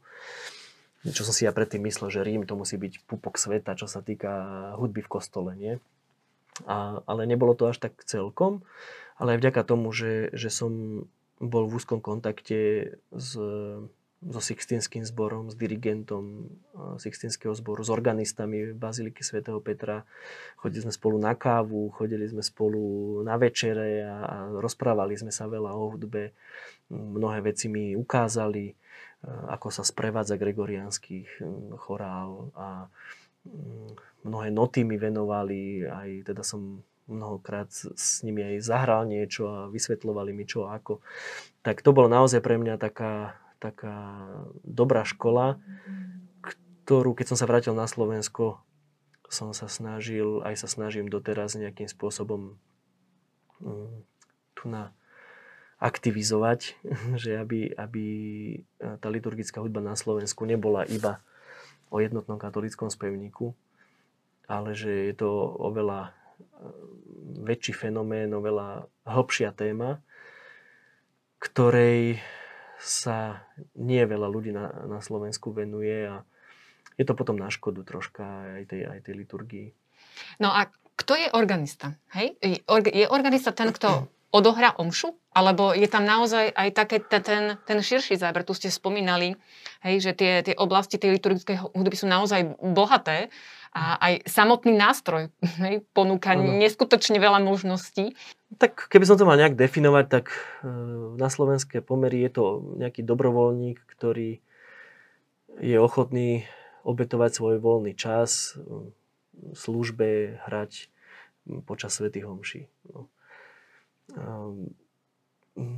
Čo 1.07 1.24
som 1.24 1.31
si 1.31 1.47
ja 1.47 1.55
predtým 1.55 1.79
myslel, 1.88 2.12
že 2.12 2.25
Rím 2.27 2.43
to 2.43 2.59
musí 2.59 2.75
byť 2.75 3.07
pupok 3.07 3.39
sveta, 3.39 3.79
čo 3.79 3.88
sa 3.88 4.03
týka 4.03 4.75
hudby 4.75 5.07
v 5.07 5.12
kostole, 5.12 5.55
nie? 5.55 5.79
A, 6.67 7.00
ale 7.07 7.24
nebolo 7.24 7.55
to 7.55 7.71
až 7.71 7.79
tak 7.79 7.95
celkom, 8.03 8.67
ale 9.15 9.38
aj 9.38 9.47
vďaka 9.47 9.62
tomu, 9.63 9.95
že, 9.95 10.33
že 10.36 10.51
som 10.51 11.05
bol 11.39 11.69
v 11.69 11.77
úzkom 11.77 12.01
kontakte 12.01 12.91
s 13.13 13.29
so 14.17 14.41
Sixtinským 14.41 15.05
zborom, 15.05 15.53
s 15.53 15.55
dirigentom 15.55 16.50
Sixtinského 16.97 17.53
zboru, 17.53 17.86
s 17.86 17.93
organistami 17.93 18.74
Baziliky 18.74 19.21
svätého 19.21 19.62
Petra. 19.62 20.01
Chodili 20.57 20.89
sme 20.89 20.93
spolu 20.93 21.21
na 21.21 21.38
kávu, 21.38 21.93
chodili 21.93 22.25
sme 22.25 22.41
spolu 22.41 23.21
na 23.21 23.38
večere 23.38 24.01
a, 24.01 24.50
rozprávali 24.57 25.13
sme 25.13 25.29
sa 25.29 25.45
veľa 25.45 25.69
o 25.77 25.93
hudbe. 25.93 26.33
Mnohé 26.89 27.45
veci 27.45 27.69
mi 27.69 27.93
ukázali, 27.93 28.74
ako 29.53 29.69
sa 29.69 29.86
sprevádza 29.86 30.38
gregoriánskych 30.38 31.41
chorál 31.77 32.50
a 32.57 32.89
mnohé 34.25 34.50
noty 34.50 34.81
mi 34.81 34.97
venovali, 34.97 35.86
aj 35.86 36.09
teda 36.33 36.41
som 36.41 36.81
mnohokrát 37.07 37.71
s 37.71 38.19
nimi 38.27 38.43
aj 38.43 38.67
zahral 38.67 39.07
niečo 39.07 39.47
a 39.47 39.59
vysvetľovali 39.71 40.36
mi 40.36 40.43
čo 40.43 40.67
ako. 40.67 41.00
Tak 41.63 41.79
to 41.79 41.95
bolo 41.95 42.12
naozaj 42.12 42.43
pre 42.43 42.59
mňa 42.59 42.75
taká, 42.75 43.39
taká 43.58 44.26
dobrá 44.64 45.04
škola, 45.04 45.62
ktorú, 46.86 47.14
keď 47.18 47.36
som 47.36 47.38
sa 47.38 47.50
vrátil 47.50 47.76
na 47.76 47.90
Slovensko, 47.90 48.62
som 49.28 49.52
sa 49.52 49.68
snažil, 49.68 50.40
aj 50.48 50.56
sa 50.64 50.68
snažím 50.72 51.12
doteraz 51.12 51.60
nejakým 51.60 51.92
spôsobom 51.92 52.56
um, 53.60 53.92
tu 54.56 54.72
na 54.72 54.96
aktivizovať, 55.78 56.80
že 57.22 57.38
aby, 57.38 57.76
aby 57.76 58.06
tá 59.02 59.08
liturgická 59.12 59.62
hudba 59.62 59.84
na 59.84 60.00
Slovensku 60.00 60.48
nebola 60.48 60.88
iba 60.88 61.22
o 61.92 62.00
jednotnom 62.00 62.40
katolickom 62.40 62.92
spevníku, 62.92 63.56
ale 64.48 64.76
že 64.76 65.12
je 65.12 65.14
to 65.16 65.30
oveľa 65.60 66.16
väčší 67.44 67.74
fenomén, 67.74 68.34
oveľa 68.34 68.88
hlbšia 69.06 69.54
téma, 69.54 70.02
ktorej 71.38 72.22
sa 72.77 73.48
nie 73.74 74.01
veľa 74.05 74.27
ľudí 74.29 74.53
na, 74.53 74.69
na 74.86 75.00
Slovensku 75.01 75.50
venuje 75.50 76.05
a 76.05 76.22
je 76.98 77.05
to 77.05 77.13
potom 77.13 77.38
na 77.38 77.50
škodu 77.50 77.86
troška 77.86 78.57
aj 78.62 78.63
tej, 78.74 78.81
aj 78.89 79.00
tej 79.05 79.13
liturgii. 79.17 79.67
No 80.41 80.50
a 80.50 80.69
kto 80.98 81.13
je 81.13 81.29
organista? 81.29 81.93
Hej? 82.17 82.38
Je 82.89 83.05
organista 83.05 83.53
ten, 83.53 83.69
kto 83.69 84.10
odohrá 84.34 84.74
omšu? 84.81 85.13
Alebo 85.38 85.77
je 85.77 85.86
tam 85.86 86.10
naozaj 86.10 86.50
aj 86.50 86.69
také 86.74 86.98
ten, 87.05 87.62
ten 87.69 87.77
širší 87.77 88.17
záber? 88.17 88.41
Tu 88.41 88.57
ste 88.57 88.74
spomínali, 88.74 89.38
hej, 89.86 90.01
že 90.01 90.12
tie, 90.17 90.41
tie 90.41 90.57
oblasti 90.57 90.98
tej 90.98 91.22
liturgickej 91.22 91.77
hudby 91.77 91.93
sú 91.93 92.10
naozaj 92.10 92.57
bohaté 92.74 93.29
a 93.74 93.97
aj 94.00 94.13
samotný 94.27 94.75
nástroj 94.75 95.33
hej, 95.63 95.83
ponúka 95.91 96.36
ano. 96.36 96.59
neskutočne 96.59 97.17
veľa 97.17 97.43
možností. 97.43 98.15
Tak 98.62 98.88
keby 98.88 99.03
som 99.03 99.19
to 99.19 99.27
mal 99.27 99.36
nejak 99.36 99.59
definovať, 99.59 100.05
tak 100.07 100.25
e, 100.31 100.69
na 101.19 101.27
slovenské 101.27 101.83
pomery 101.83 102.24
je 102.27 102.31
to 102.31 102.43
nejaký 102.79 103.03
dobrovoľník, 103.03 103.83
ktorý 103.97 104.39
je 105.57 105.77
ochotný 105.81 106.45
obetovať 106.88 107.31
svoj 107.33 107.55
voľný 107.59 107.97
čas 107.97 108.55
v 108.55 109.57
službe, 109.57 110.39
hrať 110.47 110.88
počas 111.67 111.95
svätých 111.95 112.27
homší. 112.27 112.62
No. 112.88 113.12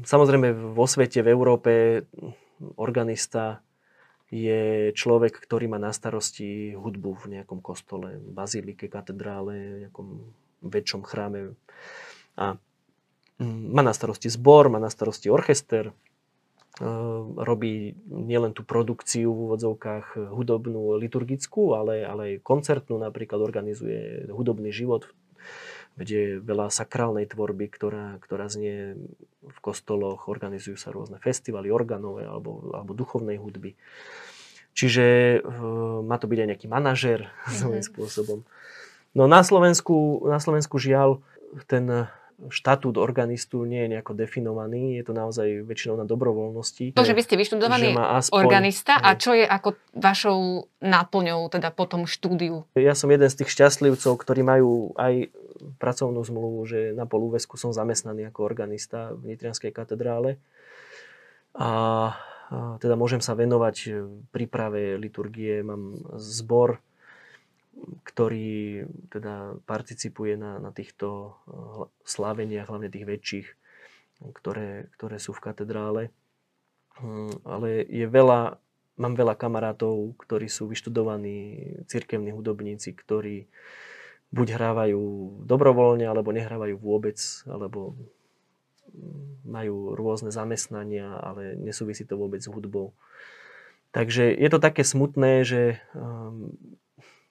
Samozrejme 0.06 0.76
vo 0.76 0.86
svete, 0.86 1.24
v 1.24 1.32
Európe 1.34 1.72
organista 2.76 3.64
je 4.30 4.94
človek, 4.94 5.34
ktorý 5.42 5.66
má 5.66 5.82
na 5.82 5.90
starosti 5.90 6.78
hudbu 6.78 7.26
v 7.26 7.26
nejakom 7.40 7.60
kostole, 7.66 8.22
bazilike, 8.22 8.86
katedrále, 8.86 9.90
nejakom 9.90 10.30
väčšom 10.62 11.02
chráme. 11.02 11.58
A 12.38 12.62
mm, 13.42 13.74
má 13.74 13.82
na 13.82 13.94
starosti 13.94 14.30
zbor, 14.30 14.70
má 14.70 14.78
na 14.78 14.94
starosti 14.94 15.34
orchester, 15.34 15.90
e, 15.90 15.94
robí 17.42 17.98
nielen 18.06 18.54
tú 18.54 18.62
produkciu 18.62 19.34
v 19.34 19.42
úvodzovkách 19.50 20.30
hudobnú, 20.30 20.94
liturgickú, 21.02 21.74
ale, 21.74 22.06
ale 22.06 22.22
aj 22.38 22.46
koncertnú, 22.46 23.02
napríklad 23.02 23.42
organizuje 23.42 24.30
hudobný 24.30 24.70
život 24.70 25.10
kde 25.96 26.16
je 26.16 26.32
veľa 26.44 26.70
sakrálnej 26.70 27.26
tvorby, 27.26 27.72
ktorá, 27.72 28.20
ktorá 28.22 28.52
znie 28.52 28.98
v 29.44 29.60
kostoloch, 29.64 30.28
organizujú 30.28 30.78
sa 30.78 30.94
rôzne 30.94 31.18
festivaly 31.24 31.72
organové 31.72 32.28
alebo, 32.28 32.72
alebo 32.76 32.92
duchovnej 32.94 33.40
hudby. 33.40 33.74
Čiže 34.78 35.40
uh, 35.42 36.00
má 36.06 36.16
to 36.22 36.30
byť 36.30 36.40
aj 36.40 36.50
nejaký 36.56 36.68
manažer 36.70 37.28
mm-hmm. 37.28 37.58
svojím 37.60 37.86
spôsobom. 37.86 38.40
No 39.18 39.26
na 39.26 39.42
Slovensku, 39.42 40.24
na 40.30 40.38
Slovensku 40.38 40.78
žiaľ 40.78 41.20
ten 41.66 41.90
štatút 42.48 42.96
organistu 42.96 43.68
nie 43.68 43.84
je 43.84 44.00
nejako 44.00 44.16
definovaný, 44.16 44.96
je 44.96 45.04
to 45.04 45.14
naozaj 45.14 45.68
väčšinou 45.68 46.00
na 46.00 46.08
dobrovoľnosti. 46.08 46.96
To, 46.96 47.04
že 47.04 47.12
vy 47.12 47.22
ste 47.28 47.36
vyštudovaný 47.36 48.00
aspoň, 48.00 48.40
organista 48.40 48.96
a 48.96 49.20
čo 49.20 49.36
je 49.36 49.44
ako 49.44 49.76
vašou 50.00 50.72
náplňou 50.80 51.52
teda 51.52 51.76
po 51.76 51.84
tom 51.84 52.08
štúdiu? 52.08 52.64
Ja 52.80 52.96
som 52.96 53.12
jeden 53.12 53.28
z 53.28 53.44
tých 53.44 53.52
šťastlivcov, 53.52 54.16
ktorí 54.16 54.40
majú 54.48 54.96
aj 54.96 55.28
pracovnú 55.76 56.24
zmluvu, 56.24 56.64
že 56.64 56.80
na 56.96 57.04
polúvesku 57.04 57.60
som 57.60 57.76
zamestnaný 57.76 58.32
ako 58.32 58.48
organista 58.48 59.12
v 59.12 59.36
Nitrianskej 59.36 59.76
katedrále. 59.76 60.40
A, 61.52 61.68
a 61.68 61.70
teda 62.80 62.96
môžem 62.96 63.20
sa 63.20 63.36
venovať 63.36 64.08
príprave 64.32 64.96
liturgie, 64.96 65.60
mám 65.60 66.00
zbor, 66.16 66.80
ktorý 68.04 68.86
teda 69.10 69.60
participuje 69.64 70.36
na, 70.36 70.60
na 70.60 70.72
týchto 70.72 71.36
eh, 71.48 71.88
sláveniach, 72.04 72.70
hlavne 72.70 72.92
tých 72.92 73.08
väčších, 73.08 73.48
ktoré, 74.36 74.92
ktoré 75.00 75.18
sú 75.18 75.32
v 75.32 75.44
katedrále. 75.44 76.04
Hm, 77.00 77.48
ale 77.48 77.88
je 77.88 78.06
veľa, 78.06 78.60
mám 79.00 79.14
veľa 79.16 79.36
kamarátov, 79.40 80.20
ktorí 80.20 80.52
sú 80.52 80.68
vyštudovaní 80.68 81.40
cirkevní 81.88 82.36
hudobníci, 82.36 82.92
ktorí 82.92 83.48
buď 84.30 84.48
hrávajú 84.60 85.02
dobrovoľne, 85.48 86.06
alebo 86.06 86.36
nehrávajú 86.36 86.76
vôbec, 86.78 87.18
alebo 87.48 87.96
hm, 88.92 89.48
majú 89.48 89.96
rôzne 89.96 90.30
zamestnania, 90.30 91.16
ale 91.24 91.56
nesúvisí 91.56 92.04
to 92.04 92.20
vôbec 92.20 92.44
s 92.44 92.52
hudbou. 92.52 92.92
Takže 93.90 94.30
je 94.30 94.50
to 94.54 94.62
také 94.62 94.86
smutné, 94.86 95.42
že 95.42 95.82
um, 95.98 96.54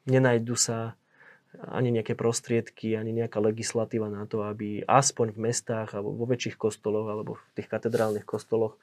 nenajdu 0.08 0.56
sa 0.56 0.96
ani 1.68 1.88
nejaké 1.92 2.12
prostriedky, 2.12 2.92
ani 2.96 3.12
nejaká 3.12 3.40
legislatíva 3.40 4.12
na 4.12 4.28
to, 4.28 4.44
aby 4.44 4.84
aspoň 4.84 5.32
v 5.32 5.38
mestách 5.48 5.96
alebo 5.96 6.12
vo 6.12 6.28
väčších 6.28 6.60
kostoloch 6.60 7.08
alebo 7.08 7.40
v 7.40 7.44
tých 7.56 7.68
katedrálnych 7.72 8.28
kostoloch 8.28 8.76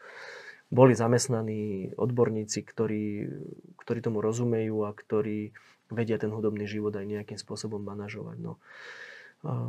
boli 0.74 0.98
zamestnaní 0.98 1.94
odborníci, 1.94 2.66
ktorí, 2.66 3.30
ktorí 3.78 4.00
tomu 4.02 4.18
rozumejú 4.18 4.82
a 4.82 4.98
ktorí 4.98 5.54
vedia 5.94 6.18
ten 6.18 6.34
hudobný 6.34 6.66
život 6.66 6.98
aj 6.98 7.06
nejakým 7.06 7.38
spôsobom 7.38 7.78
manažovať. 7.78 8.38
No. 8.42 8.58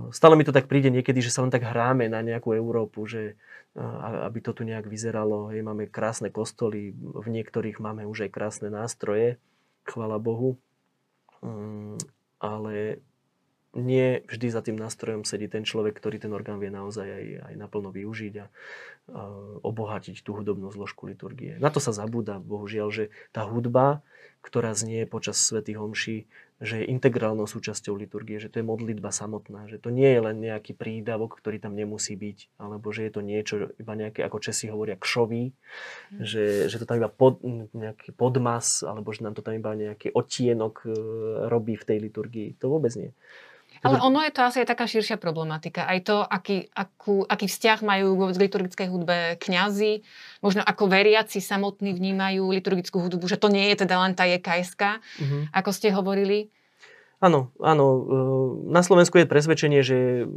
Stále 0.09 0.41
mi 0.41 0.49
to 0.49 0.57
tak 0.57 0.65
príde 0.65 0.89
niekedy, 0.89 1.21
že 1.21 1.29
sa 1.29 1.45
len 1.45 1.53
tak 1.53 1.69
hráme 1.69 2.09
na 2.09 2.25
nejakú 2.25 2.57
Európu, 2.57 3.05
že 3.05 3.37
aby 4.25 4.41
to 4.41 4.57
tu 4.57 4.65
nejak 4.65 4.89
vyzeralo. 4.89 5.53
Hej, 5.53 5.61
máme 5.61 5.85
krásne 5.85 6.33
kostoly, 6.33 6.97
v 6.97 7.29
niektorých 7.29 7.77
máme 7.77 8.09
už 8.09 8.25
aj 8.25 8.31
krásne 8.33 8.69
nástroje, 8.73 9.37
chvala 9.85 10.17
Bohu. 10.17 10.57
Mm, 11.47 11.95
ale 12.43 12.99
nie 13.77 14.25
vždy 14.25 14.47
za 14.51 14.65
tým 14.65 14.81
nástrojom 14.81 15.23
sedí 15.23 15.47
ten 15.47 15.63
človek, 15.63 15.95
ktorý 15.95 16.17
ten 16.17 16.33
orgán 16.33 16.59
vie 16.59 16.73
naozaj 16.73 17.07
aj, 17.07 17.27
aj 17.53 17.55
naplno 17.61 17.93
využiť 17.93 18.35
a 18.41 18.47
obohatiť 19.63 20.27
tú 20.27 20.35
hudobnú 20.35 20.67
zložku 20.75 21.07
liturgie. 21.07 21.55
Na 21.63 21.71
to 21.71 21.79
sa 21.79 21.95
zabúda, 21.95 22.43
bohužiaľ, 22.43 22.89
že 22.91 23.05
tá 23.31 23.47
hudba, 23.47 24.03
ktorá 24.43 24.75
znie 24.75 25.07
počas 25.07 25.39
svätých 25.39 25.79
homší, 25.79 26.17
že 26.57 26.81
je 26.81 26.89
integrálnou 26.89 27.45
súčasťou 27.45 27.95
liturgie, 28.01 28.41
že 28.41 28.49
to 28.49 28.63
je 28.63 28.67
modlitba 28.67 29.13
samotná, 29.13 29.69
že 29.69 29.77
to 29.77 29.93
nie 29.93 30.09
je 30.09 30.21
len 30.25 30.37
nejaký 30.41 30.73
prídavok, 30.73 31.37
ktorý 31.37 31.61
tam 31.61 31.77
nemusí 31.77 32.17
byť, 32.17 32.57
alebo 32.57 32.89
že 32.91 33.05
je 33.05 33.13
to 33.13 33.21
niečo, 33.21 33.55
iba 33.77 33.93
nejaké, 33.93 34.25
ako 34.25 34.41
Česi 34.41 34.73
hovoria, 34.73 34.97
kšový, 34.97 35.53
mm. 35.53 36.25
že, 36.25 36.73
že 36.73 36.77
to 36.81 36.89
tam 36.89 37.05
iba 37.05 37.13
pod, 37.13 37.45
nejaký 37.77 38.17
podmas, 38.17 38.81
alebo 38.81 39.13
že 39.13 39.23
nám 39.23 39.37
to 39.37 39.45
tam 39.45 39.53
iba 39.53 39.77
nejaký 39.77 40.17
odtienok 40.17 40.75
e, 40.83 40.91
robí 41.53 41.77
v 41.77 41.87
tej 41.87 41.99
liturgii. 42.09 42.49
To 42.65 42.73
vôbec 42.73 42.97
nie. 42.97 43.13
Ale 43.83 44.01
ono 44.01 44.25
je 44.25 44.33
to 44.33 44.41
asi 44.41 44.63
aj 44.65 44.69
taká 44.73 44.89
širšia 44.89 45.21
problematika. 45.21 45.85
Aj 45.85 46.01
to, 46.01 46.25
aký, 46.25 46.71
akú, 46.73 47.27
aký 47.27 47.51
vzťah 47.51 47.79
majú 47.85 48.17
v 48.33 48.39
liturgickej 48.49 48.89
hudbe 48.89 49.37
kňazi, 49.43 50.07
možno 50.41 50.65
ako 50.65 50.89
veriaci 50.89 51.43
samotní 51.43 51.93
vnímajú 51.93 52.47
liturgickú 52.53 53.03
hudbu, 53.03 53.25
že 53.29 53.37
to 53.37 53.53
nie 53.53 53.69
je 53.75 53.85
teda 53.85 53.97
len 54.01 54.17
tá 54.17 54.25
jks 54.25 54.77
mm-hmm. 54.77 55.43
ako 55.53 55.71
ste 55.73 55.93
hovorili. 55.93 56.49
Áno, 57.21 57.53
áno. 57.61 57.87
E, 57.87 58.01
na 58.71 58.85
Slovensku 58.85 59.17
je 59.17 59.29
presvedčenie, 59.29 59.81
že 59.81 60.29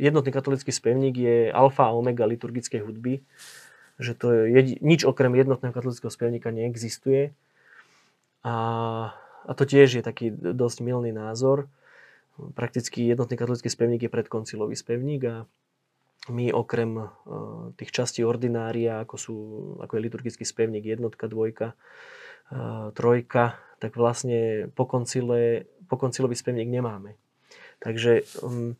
jednotný 0.00 0.32
katolický 0.32 0.72
spevník 0.72 1.14
je 1.16 1.36
alfa 1.52 1.92
a 1.92 1.96
omega 1.96 2.24
liturgickej 2.24 2.80
hudby, 2.80 3.20
že 4.00 4.16
to 4.16 4.32
je 4.32 4.40
jedi- 4.56 4.80
nič 4.80 5.04
okrem 5.04 5.36
jednotného 5.36 5.72
katolického 5.72 6.08
spevníka 6.08 6.48
neexistuje. 6.48 7.36
A, 8.42 8.54
a 9.46 9.52
to 9.52 9.68
tiež 9.68 10.00
je 10.00 10.02
taký 10.02 10.32
dosť 10.32 10.82
milný 10.82 11.12
názor 11.12 11.68
prakticky 12.54 13.08
jednotný 13.08 13.36
katolický 13.36 13.68
spevník 13.68 14.08
je 14.08 14.12
predkoncilový 14.12 14.76
spevník 14.76 15.22
a 15.24 15.36
my 16.30 16.54
okrem 16.54 17.02
e, 17.02 17.04
tých 17.74 17.90
častí 17.90 18.22
ordinária, 18.22 19.02
ako, 19.02 19.16
sú, 19.18 19.36
ako 19.82 19.98
je 19.98 20.04
liturgický 20.06 20.44
spevník 20.46 20.86
jednotka, 20.86 21.26
dvojka, 21.26 21.74
e, 21.74 21.76
trojka, 22.94 23.58
tak 23.82 23.98
vlastne 23.98 24.70
po, 24.78 24.86
koncile, 24.86 25.66
po 25.90 25.98
koncilový 25.98 26.38
spevník 26.38 26.70
nemáme. 26.70 27.18
Takže 27.82 28.22
um, 28.46 28.78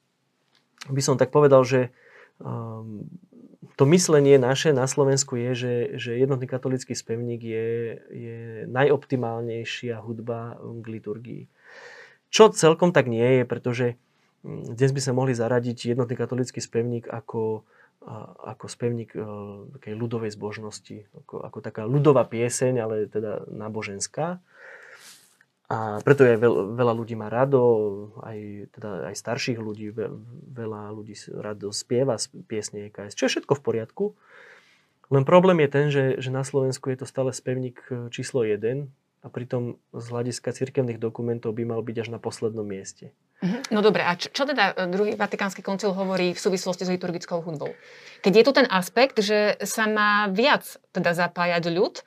by 0.86 1.02
som 1.02 1.18
tak 1.18 1.34
povedal, 1.34 1.66
že 1.66 1.90
um, 2.38 3.10
to 3.74 3.82
myslenie 3.90 4.38
naše 4.38 4.70
na 4.70 4.86
Slovensku 4.86 5.34
je, 5.34 5.50
že, 5.58 5.74
že 5.98 6.10
jednotný 6.22 6.46
katolický 6.46 6.94
spevník 6.94 7.42
je, 7.42 7.68
je 8.14 8.38
najoptimálnejšia 8.70 9.98
hudba 9.98 10.62
k 10.62 10.86
liturgii. 10.86 11.44
Čo 12.32 12.48
celkom 12.48 12.96
tak 12.96 13.12
nie 13.12 13.20
je, 13.20 13.42
pretože 13.44 13.86
mm, 14.40 14.72
dnes 14.72 14.90
by 14.96 15.00
sme 15.04 15.20
mohli 15.20 15.36
zaradiť 15.36 15.92
jednotný 15.92 16.16
katolický 16.16 16.64
spevník 16.64 17.04
ako, 17.04 17.60
ako 18.48 18.64
spevník 18.72 19.12
e, 19.12 19.20
takej 19.76 19.94
ľudovej 19.94 20.32
zbožnosti, 20.32 21.04
ako, 21.12 21.44
ako 21.44 21.58
taká 21.60 21.84
ľudová 21.84 22.24
pieseň, 22.24 22.74
ale 22.80 22.96
teda 23.04 23.44
náboženská. 23.52 24.40
A 25.72 26.04
preto 26.04 26.24
je 26.24 26.36
veľ, 26.36 26.76
veľa 26.76 26.92
ľudí 26.96 27.16
má 27.16 27.32
rado, 27.32 27.60
aj, 28.24 28.68
teda 28.76 29.12
aj 29.12 29.14
starších 29.16 29.56
ľudí, 29.56 29.92
veľa 30.52 30.92
ľudí 30.92 31.16
rado 31.36 31.72
spieva 31.72 32.20
piesne 32.44 32.92
EKS, 32.92 33.16
čo 33.16 33.24
je 33.28 33.32
všetko 33.36 33.56
v 33.56 33.64
poriadku. 33.64 34.04
Len 35.12 35.28
problém 35.28 35.60
je 35.64 35.68
ten, 35.68 35.86
že, 35.92 36.04
že 36.20 36.32
na 36.32 36.44
Slovensku 36.44 36.88
je 36.88 37.04
to 37.04 37.06
stále 37.08 37.28
spevník 37.28 37.76
e, 37.92 38.08
číslo 38.08 38.40
1, 38.40 38.88
a 39.22 39.30
pritom 39.30 39.78
z 39.94 40.06
hľadiska 40.10 40.50
cirkevných 40.50 40.98
dokumentov 40.98 41.54
by 41.54 41.62
mal 41.62 41.78
byť 41.78 41.96
až 42.02 42.08
na 42.10 42.18
poslednom 42.18 42.66
mieste. 42.66 43.14
Mhm. 43.42 43.70
No 43.70 43.78
dobre, 43.82 44.02
a 44.02 44.18
čo, 44.18 44.34
čo 44.34 44.42
teda 44.42 44.74
e, 44.74 44.90
druhý 44.90 45.14
Vatikánsky 45.14 45.62
koncil 45.62 45.94
hovorí 45.94 46.34
v 46.34 46.42
súvislosti 46.42 46.82
s 46.82 46.90
liturgickou 46.90 47.38
hudbou? 47.42 47.70
Keď 48.26 48.32
je 48.34 48.44
tu 48.46 48.52
ten 48.54 48.66
aspekt, 48.66 49.22
že 49.22 49.58
sa 49.62 49.86
má 49.86 50.26
viac 50.30 50.78
teda 50.90 51.14
zapájať 51.14 51.70
ľud, 51.70 52.02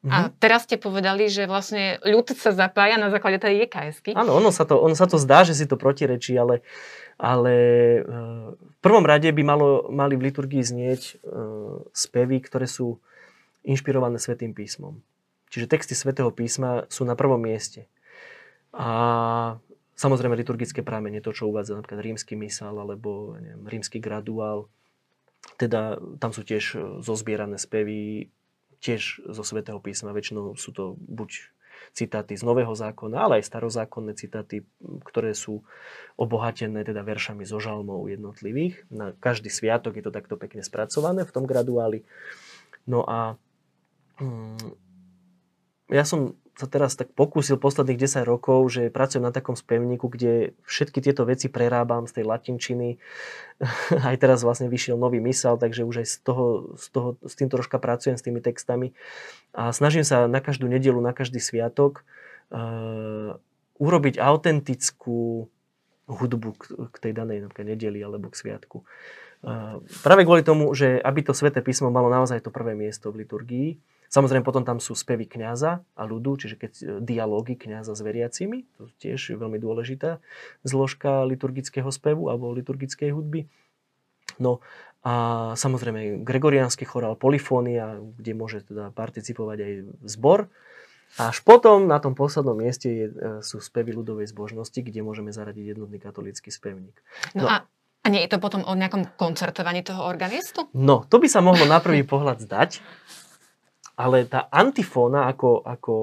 Mm-hmm. 0.00 0.16
A 0.16 0.32
mhm. 0.32 0.40
teraz 0.40 0.64
ste 0.64 0.80
povedali, 0.80 1.28
že 1.28 1.44
vlastne 1.44 2.00
ľud 2.00 2.32
sa 2.32 2.56
zapája 2.56 2.96
na 2.96 3.12
základe 3.12 3.36
tej 3.36 3.68
jks 3.68 4.16
Áno, 4.16 4.32
ono 4.32 4.48
sa, 4.48 4.64
to, 4.64 4.80
ono 4.80 4.96
sa 4.96 5.04
to 5.04 5.20
zdá, 5.20 5.44
že 5.44 5.52
si 5.52 5.68
to 5.68 5.76
protirečí, 5.76 6.32
ale, 6.40 6.64
ale 7.20 7.54
e, 8.00 8.00
v 8.56 8.78
prvom 8.80 9.04
rade 9.04 9.28
by 9.28 9.42
malo, 9.44 9.92
mali 9.92 10.16
v 10.16 10.32
liturgii 10.32 10.64
znieť 10.64 11.02
e, 11.04 11.12
spevy, 11.92 12.40
ktoré 12.40 12.64
sú 12.64 12.96
inšpirované 13.60 14.16
Svetým 14.16 14.56
písmom. 14.56 15.04
Čiže 15.50 15.66
texty 15.66 15.98
svätého 15.98 16.30
písma 16.30 16.86
sú 16.86 17.02
na 17.02 17.18
prvom 17.18 17.42
mieste. 17.42 17.90
A 18.70 19.58
samozrejme 19.98 20.38
liturgické 20.38 20.86
prámenie, 20.86 21.18
to, 21.18 21.34
čo 21.34 21.50
uvádza 21.50 21.74
napríklad 21.74 22.00
rímsky 22.00 22.38
misál 22.38 22.78
alebo 22.78 23.34
neviem, 23.36 23.66
rímsky 23.66 23.98
graduál, 23.98 24.70
teda 25.58 25.98
tam 26.22 26.30
sú 26.30 26.46
tiež 26.46 26.64
e, 26.76 26.78
zozbierané 27.02 27.58
spevy, 27.58 28.30
tiež 28.80 29.26
zo 29.26 29.42
svätého 29.42 29.82
písma. 29.82 30.14
Väčšinou 30.14 30.56
sú 30.56 30.70
to 30.72 30.94
buď 30.96 31.50
citáty 31.92 32.36
z 32.36 32.44
Nového 32.44 32.72
zákona, 32.72 33.24
ale 33.26 33.32
aj 33.40 33.48
starozákonné 33.50 34.12
citáty, 34.14 34.62
ktoré 35.04 35.32
sú 35.32 35.64
obohatené 36.14 36.84
teda 36.84 37.00
veršami 37.02 37.42
zo 37.42 37.58
žalmov 37.58 38.06
jednotlivých. 38.08 38.86
Na 38.92 39.16
každý 39.16 39.48
sviatok 39.48 39.96
je 39.98 40.04
to 40.04 40.12
takto 40.14 40.36
pekne 40.36 40.60
spracované 40.60 41.24
v 41.24 41.34
tom 41.34 41.44
graduáli. 41.48 42.04
No 42.84 43.04
a 43.04 43.40
mm, 44.20 44.89
ja 45.90 46.06
som 46.06 46.38
sa 46.60 46.68
teraz 46.68 46.92
tak 46.92 47.16
pokúsil 47.16 47.56
posledných 47.56 48.04
10 48.04 48.28
rokov, 48.28 48.68
že 48.68 48.92
pracujem 48.92 49.24
na 49.24 49.32
takom 49.32 49.56
spevníku, 49.56 50.12
kde 50.12 50.52
všetky 50.68 51.00
tieto 51.00 51.24
veci 51.24 51.48
prerábam 51.48 52.04
z 52.04 52.20
tej 52.20 52.24
latinčiny. 52.28 53.00
Aj 54.08 54.16
teraz 54.20 54.44
vlastne 54.44 54.68
vyšiel 54.68 55.00
nový 55.00 55.24
mysel, 55.24 55.56
takže 55.56 55.88
už 55.88 56.04
aj 56.04 56.06
z 56.08 56.16
toho, 56.20 56.46
z 56.76 56.86
toho, 56.92 57.08
s 57.24 57.34
tým 57.36 57.48
troška 57.48 57.80
pracujem, 57.80 58.20
s 58.20 58.24
tými 58.24 58.44
textami. 58.44 58.92
A 59.56 59.72
snažím 59.72 60.04
sa 60.04 60.28
na 60.28 60.44
každú 60.44 60.68
nedelu, 60.68 61.00
na 61.00 61.16
každý 61.16 61.40
sviatok 61.40 62.04
uh, 62.52 63.40
urobiť 63.80 64.20
autentickú 64.20 65.48
hudbu 66.08 66.50
k, 66.56 66.62
k 66.92 66.96
tej 67.08 67.12
danej 67.16 67.48
napríklad 67.48 67.72
nedeli 67.72 68.04
alebo 68.04 68.28
k 68.28 68.36
sviatku. 68.36 68.84
Uh, 69.40 69.80
práve 70.04 70.28
kvôli 70.28 70.44
tomu, 70.44 70.72
že 70.76 71.00
aby 71.00 71.24
to 71.24 71.32
sväté 71.32 71.64
písmo 71.64 71.88
malo 71.88 72.12
naozaj 72.12 72.44
to 72.44 72.52
prvé 72.52 72.76
miesto 72.76 73.08
v 73.08 73.24
liturgii, 73.24 73.68
Samozrejme 74.10 74.42
potom 74.42 74.66
tam 74.66 74.82
sú 74.82 74.98
spevy 74.98 75.30
kňaza 75.30 75.86
a 75.94 76.02
ľudu, 76.02 76.42
čiže 76.42 76.58
keď 76.58 76.72
e, 76.74 76.84
dialógy 76.98 77.54
kňaza 77.54 77.94
s 77.94 78.02
veriacimi, 78.02 78.66
to 78.74 78.90
tiež 78.98 79.22
je 79.22 79.36
veľmi 79.38 79.62
dôležitá 79.62 80.18
zložka 80.66 81.22
liturgického 81.30 81.86
spevu 81.94 82.26
alebo 82.26 82.50
liturgickej 82.50 83.14
hudby. 83.14 83.46
No 84.42 84.58
a 85.06 85.14
samozrejme 85.54 86.26
gregoriánsky 86.26 86.82
chorál 86.82 87.14
Polifónia, 87.14 88.02
kde 88.18 88.32
môže 88.34 88.66
teda 88.66 88.90
participovať 88.92 89.58
aj 89.62 89.72
zbor. 90.10 90.50
Až 91.18 91.42
potom 91.42 91.86
na 91.86 91.98
tom 92.02 92.18
poslednom 92.18 92.58
mieste 92.58 92.90
je, 92.90 93.06
e, 93.06 93.12
sú 93.46 93.62
spevy 93.62 93.94
ľudovej 93.94 94.26
zbožnosti, 94.26 94.82
kde 94.82 95.06
môžeme 95.06 95.30
zaradiť 95.30 95.78
jednotný 95.78 96.02
katolický 96.02 96.50
spevník. 96.50 96.98
No, 97.38 97.46
no 97.46 97.48
a, 97.50 97.56
a 98.02 98.06
nie 98.10 98.26
je 98.26 98.30
to 98.34 98.42
potom 98.42 98.66
o 98.66 98.74
nejakom 98.74 99.06
koncertovaní 99.14 99.86
toho 99.86 100.02
organistu? 100.02 100.66
No, 100.74 101.06
to 101.06 101.22
by 101.22 101.30
sa 101.30 101.38
mohlo 101.38 101.62
na 101.70 101.78
prvý 101.78 102.02
pohľad 102.02 102.42
zdať, 102.42 102.82
ale 104.00 104.24
tá 104.24 104.48
antifóna 104.48 105.28
ako, 105.28 105.60
ako 105.60 105.94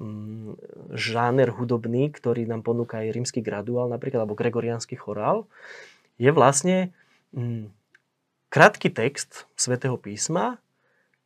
mm, 0.00 0.56
žáner 0.96 1.52
hudobný, 1.52 2.08
ktorý 2.08 2.48
nám 2.48 2.64
ponúka 2.64 3.04
aj 3.04 3.12
rímsky 3.12 3.44
graduál 3.44 3.92
napríklad, 3.92 4.24
alebo 4.24 4.38
gregoriánsky 4.38 4.96
chorál, 4.96 5.44
je 6.16 6.32
vlastne 6.32 6.96
mm, 7.36 7.68
krátky 8.48 8.88
text 8.88 9.44
svätého 9.60 10.00
písma, 10.00 10.56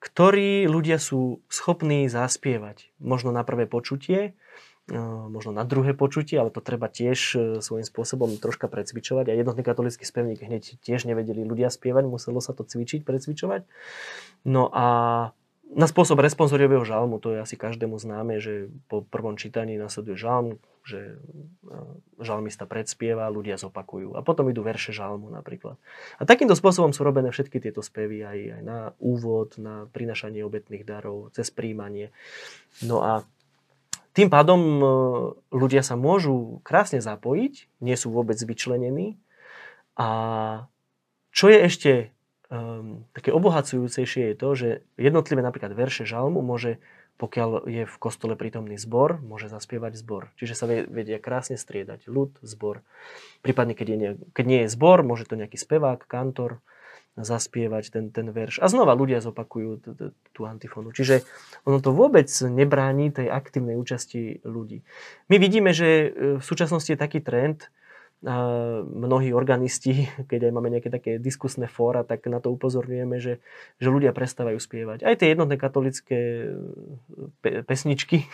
ktorý 0.03 0.67
ľudia 0.67 0.99
sú 0.99 1.39
schopní 1.47 2.11
zaspievať. 2.11 2.91
Možno 2.99 3.31
na 3.31 3.47
prvé 3.47 3.67
počutie, 3.71 4.35
e, 4.91 4.99
možno 5.31 5.51
na 5.51 5.67
druhé 5.67 5.95
počutie, 5.95 6.39
ale 6.39 6.55
to 6.55 6.63
treba 6.63 6.87
tiež 6.87 7.19
e, 7.19 7.39
svojím 7.63 7.87
spôsobom 7.87 8.31
troška 8.39 8.71
precvičovať. 8.71 9.31
A 9.31 9.39
jednotný 9.39 9.63
katolický 9.67 10.07
spevník 10.07 10.43
hneď 10.43 10.79
tiež 10.83 11.07
nevedeli 11.11 11.43
ľudia 11.43 11.71
spievať, 11.71 12.07
muselo 12.07 12.39
sa 12.39 12.55
to 12.55 12.63
cvičiť, 12.63 13.03
precvičovať. 13.03 13.67
No 14.47 14.71
a 14.71 14.87
na 15.75 15.91
spôsob 15.91 16.23
responsoriového 16.23 16.87
žalmu, 16.87 17.19
to 17.19 17.35
je 17.35 17.43
asi 17.43 17.59
každému 17.59 17.99
známe, 17.99 18.39
že 18.39 18.71
po 18.87 19.03
prvom 19.03 19.35
čítaní 19.35 19.75
nasleduje 19.75 20.15
žalm, 20.15 20.63
že 20.87 21.19
e, 21.19 21.77
žalmista 22.23 22.71
predspieva, 22.71 23.27
ľudia 23.27 23.59
zopakujú. 23.59 24.15
A 24.15 24.23
potom 24.23 24.47
idú 24.47 24.63
verše 24.63 24.95
žalmu 24.95 25.27
napríklad. 25.35 25.75
A 26.17 26.23
takýmto 26.23 26.55
spôsobom 26.55 26.95
sú 26.95 27.03
robené 27.03 27.35
všetky 27.35 27.59
tieto 27.59 27.83
spevy 27.83 28.23
aj, 28.23 28.39
aj 28.57 28.63
na 28.63 28.79
úvod, 29.03 29.59
na 29.59 29.91
prinašanie 29.91 30.47
obetných 30.47 30.87
darov, 30.87 31.35
cez 31.35 31.51
príjmanie. 31.51 32.15
No 32.87 33.03
a 33.03 33.27
tým 34.15 34.31
pádom 34.31 34.61
e, 34.63 34.87
ľudia 35.51 35.83
sa 35.83 35.99
môžu 35.99 36.63
krásne 36.63 37.03
zapojiť, 37.03 37.83
nie 37.83 37.97
sú 37.99 38.15
vôbec 38.15 38.39
vyčlenení. 38.39 39.19
A 39.99 40.09
čo 41.35 41.51
je 41.51 41.59
ešte 41.59 42.16
um, 42.51 43.05
také 43.13 43.31
obohacujúcejšie 43.33 44.33
je 44.33 44.37
to, 44.37 44.49
že 44.55 44.69
jednotlivé 44.97 45.41
napríklad 45.43 45.73
verše 45.75 46.07
žalmu 46.09 46.41
môže 46.43 46.83
pokiaľ 47.17 47.65
je 47.65 47.85
v 47.89 47.97
kostole 47.97 48.37
prítomný 48.37 48.77
zbor, 48.77 49.25
môže 49.25 49.49
zaspievať 49.49 49.97
zbor. 49.97 50.29
Čiže 50.37 50.53
sa 50.53 50.69
vedia 50.69 51.17
krásne 51.17 51.57
striedať 51.57 52.13
ľud, 52.13 52.37
zbor. 52.45 52.85
Prípadne, 53.41 53.73
keď, 53.73 53.87
je 53.89 54.11
keď 54.37 54.45
nie 54.45 54.61
je 54.65 54.73
zbor, 54.73 55.01
môže 55.01 55.25
to 55.25 55.41
nejaký 55.41 55.57
spevák, 55.57 56.05
kantor 56.05 56.61
zaspievať 57.17 57.89
ten, 57.89 58.05
ten 58.13 58.29
verš. 58.29 58.61
A 58.61 58.69
znova 58.69 58.93
ľudia 58.93 59.25
zopakujú 59.25 59.81
tú 60.37 60.41
antifónu. 60.45 60.93
Čiže 60.93 61.25
ono 61.65 61.81
to 61.81 61.97
vôbec 61.97 62.29
nebráni 62.45 63.09
tej 63.09 63.33
aktívnej 63.33 63.81
účasti 63.81 64.45
ľudí. 64.45 64.85
My 65.33 65.41
vidíme, 65.41 65.73
že 65.73 66.13
v 66.37 66.45
súčasnosti 66.45 66.93
je 66.93 67.01
taký 67.01 67.25
trend, 67.25 67.73
mnohí 68.27 69.31
organisti, 69.31 70.11
keď 70.31 70.51
aj 70.51 70.53
máme 70.53 70.69
nejaké 70.75 70.91
také 70.91 71.23
diskusné 71.23 71.71
fóra, 71.71 72.03
tak 72.03 72.27
na 72.27 72.43
to 72.43 72.51
upozorňujeme, 72.51 73.23
že, 73.23 73.39
že 73.79 73.89
ľudia 73.89 74.11
prestávajú 74.11 74.59
spievať. 74.59 75.07
Aj 75.07 75.15
tie 75.15 75.33
jednotné 75.33 75.55
katolické 75.55 76.51
pe- 77.41 77.63
pesničky 77.63 78.27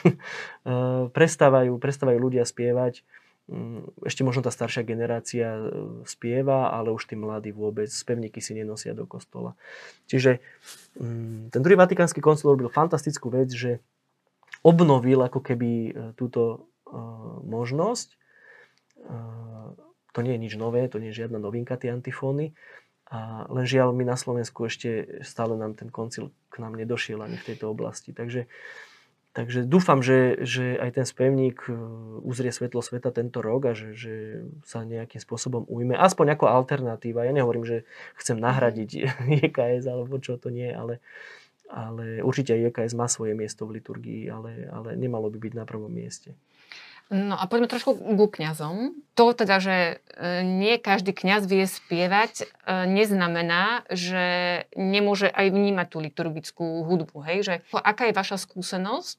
prestávajú, 1.17 1.77
prestávajú 1.77 2.19
ľudia 2.19 2.49
spievať. 2.49 3.05
Mm, 3.51 3.91
ešte 4.07 4.23
možno 4.23 4.47
tá 4.47 4.55
staršia 4.55 4.87
generácia 4.87 5.59
e, 5.59 5.63
spieva, 6.07 6.71
ale 6.71 6.95
už 6.95 7.11
tí 7.11 7.19
mladí 7.19 7.51
vôbec 7.51 7.91
spevníky 7.91 8.39
si 8.39 8.55
nenosia 8.55 8.95
do 8.95 9.03
kostola. 9.03 9.59
Čiže 10.07 10.39
mm, 10.95 11.51
ten 11.51 11.61
druhý 11.61 11.75
vatikánsky 11.75 12.23
koncil 12.23 12.55
robil 12.55 12.71
fantastickú 12.71 13.35
vec, 13.35 13.51
že 13.51 13.83
obnovil 14.63 15.27
ako 15.27 15.43
keby 15.43 15.91
túto 16.15 16.71
možnosť 17.43 18.15
to 20.13 20.21
nie 20.21 20.37
je 20.37 20.43
nič 20.45 20.55
nové, 20.61 20.85
to 20.87 21.01
nie 21.01 21.11
je 21.11 21.25
žiadna 21.25 21.41
novinka, 21.41 21.81
tie 21.81 21.91
antifóny. 21.91 22.53
A 23.13 23.45
len 23.53 23.69
žiaľ, 23.69 23.93
my 23.93 24.09
na 24.09 24.17
Slovensku 24.17 24.65
ešte 24.65 25.21
stále 25.21 25.53
nám 25.57 25.77
ten 25.77 25.93
koncil 25.93 26.33
k 26.49 26.65
nám 26.65 26.77
nedošiel 26.77 27.21
ani 27.21 27.37
v 27.37 27.53
tejto 27.53 27.69
oblasti. 27.69 28.17
Takže, 28.17 28.49
takže 29.37 29.69
dúfam, 29.69 30.01
že, 30.01 30.41
že 30.41 30.81
aj 30.81 30.97
ten 30.97 31.05
spevník 31.05 31.69
e, 31.69 31.77
uzrie 32.25 32.49
svetlo 32.49 32.81
sveta 32.81 33.13
tento 33.13 33.45
rok 33.45 33.69
a 33.69 33.77
že, 33.77 33.93
že 33.93 34.15
sa 34.65 34.89
nejakým 34.89 35.21
spôsobom 35.21 35.69
ujme. 35.69 35.93
Aspoň 35.93 36.41
ako 36.41 36.49
alternatíva. 36.49 37.29
Ja 37.29 37.37
nehovorím, 37.37 37.69
že 37.69 37.85
chcem 38.17 38.41
nahradiť 38.41 38.91
JKS 39.45 39.85
alebo 39.93 40.17
čo 40.17 40.41
to 40.41 40.49
nie, 40.49 40.73
ale, 40.73 41.05
ale 41.69 42.25
určite 42.25 42.57
JKS 42.57 42.97
má 42.97 43.13
svoje 43.13 43.37
miesto 43.37 43.69
v 43.69 43.77
liturgii, 43.77 44.25
ale, 44.33 44.73
ale 44.73 44.97
nemalo 44.97 45.29
by 45.29 45.37
byť 45.37 45.53
na 45.53 45.69
prvom 45.69 45.93
mieste. 45.93 46.33
No 47.11 47.37
a 47.37 47.45
poďme 47.45 47.69
trošku 47.69 47.93
ku 47.97 48.27
kňazom. 48.31 48.97
To 49.19 49.37
teda, 49.37 49.61
že 49.61 49.77
e, 50.17 50.41
nie 50.47 50.81
každý 50.81 51.13
kňaz 51.13 51.45
vie 51.45 51.69
spievať, 51.69 52.33
e, 52.41 52.45
neznamená, 52.89 53.85
že 53.93 54.25
nemôže 54.73 55.29
aj 55.29 55.53
vnímať 55.53 55.87
tú 55.93 55.99
liturgickú 56.01 56.67
hudbu. 56.89 57.17
Hej? 57.29 57.39
Že, 57.45 57.55
aká 57.77 58.09
je 58.09 58.15
vaša 58.17 58.41
skúsenosť 58.41 59.19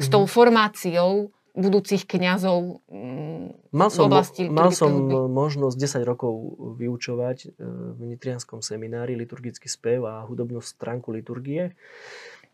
s 0.00 0.06
tou 0.08 0.24
mhm. 0.24 0.30
formáciou 0.30 1.12
budúcich 1.52 2.08
kňazov 2.08 2.80
mm, 2.88 3.76
mal 3.76 3.92
som, 3.92 4.08
v 4.08 4.08
oblasti 4.08 4.42
Mal 4.48 4.72
som 4.72 4.88
hudby? 4.88 5.28
možnosť 5.28 5.76
10 6.00 6.08
rokov 6.08 6.32
vyučovať 6.80 7.38
e, 7.44 7.48
v 7.92 8.00
Nitrianskom 8.08 8.64
seminári 8.64 9.12
liturgický 9.20 9.68
spev 9.68 10.08
a 10.08 10.24
hudobnú 10.24 10.64
stránku 10.64 11.12
liturgie 11.12 11.76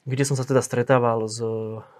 kde 0.09 0.25
som 0.25 0.39
sa 0.39 0.47
teda 0.47 0.65
stretával 0.65 1.27
s 1.29 1.43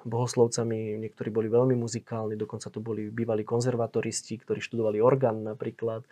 bohoslovcami, 0.07 0.97
niektorí 0.97 1.29
boli 1.29 1.53
veľmi 1.53 1.77
muzikálni, 1.77 2.41
dokonca 2.41 2.73
to 2.73 2.81
boli 2.81 3.13
bývalí 3.13 3.45
konzervatoristi, 3.45 4.41
ktorí 4.41 4.65
študovali 4.65 5.03
orgán 5.03 5.45
napríklad, 5.45 6.07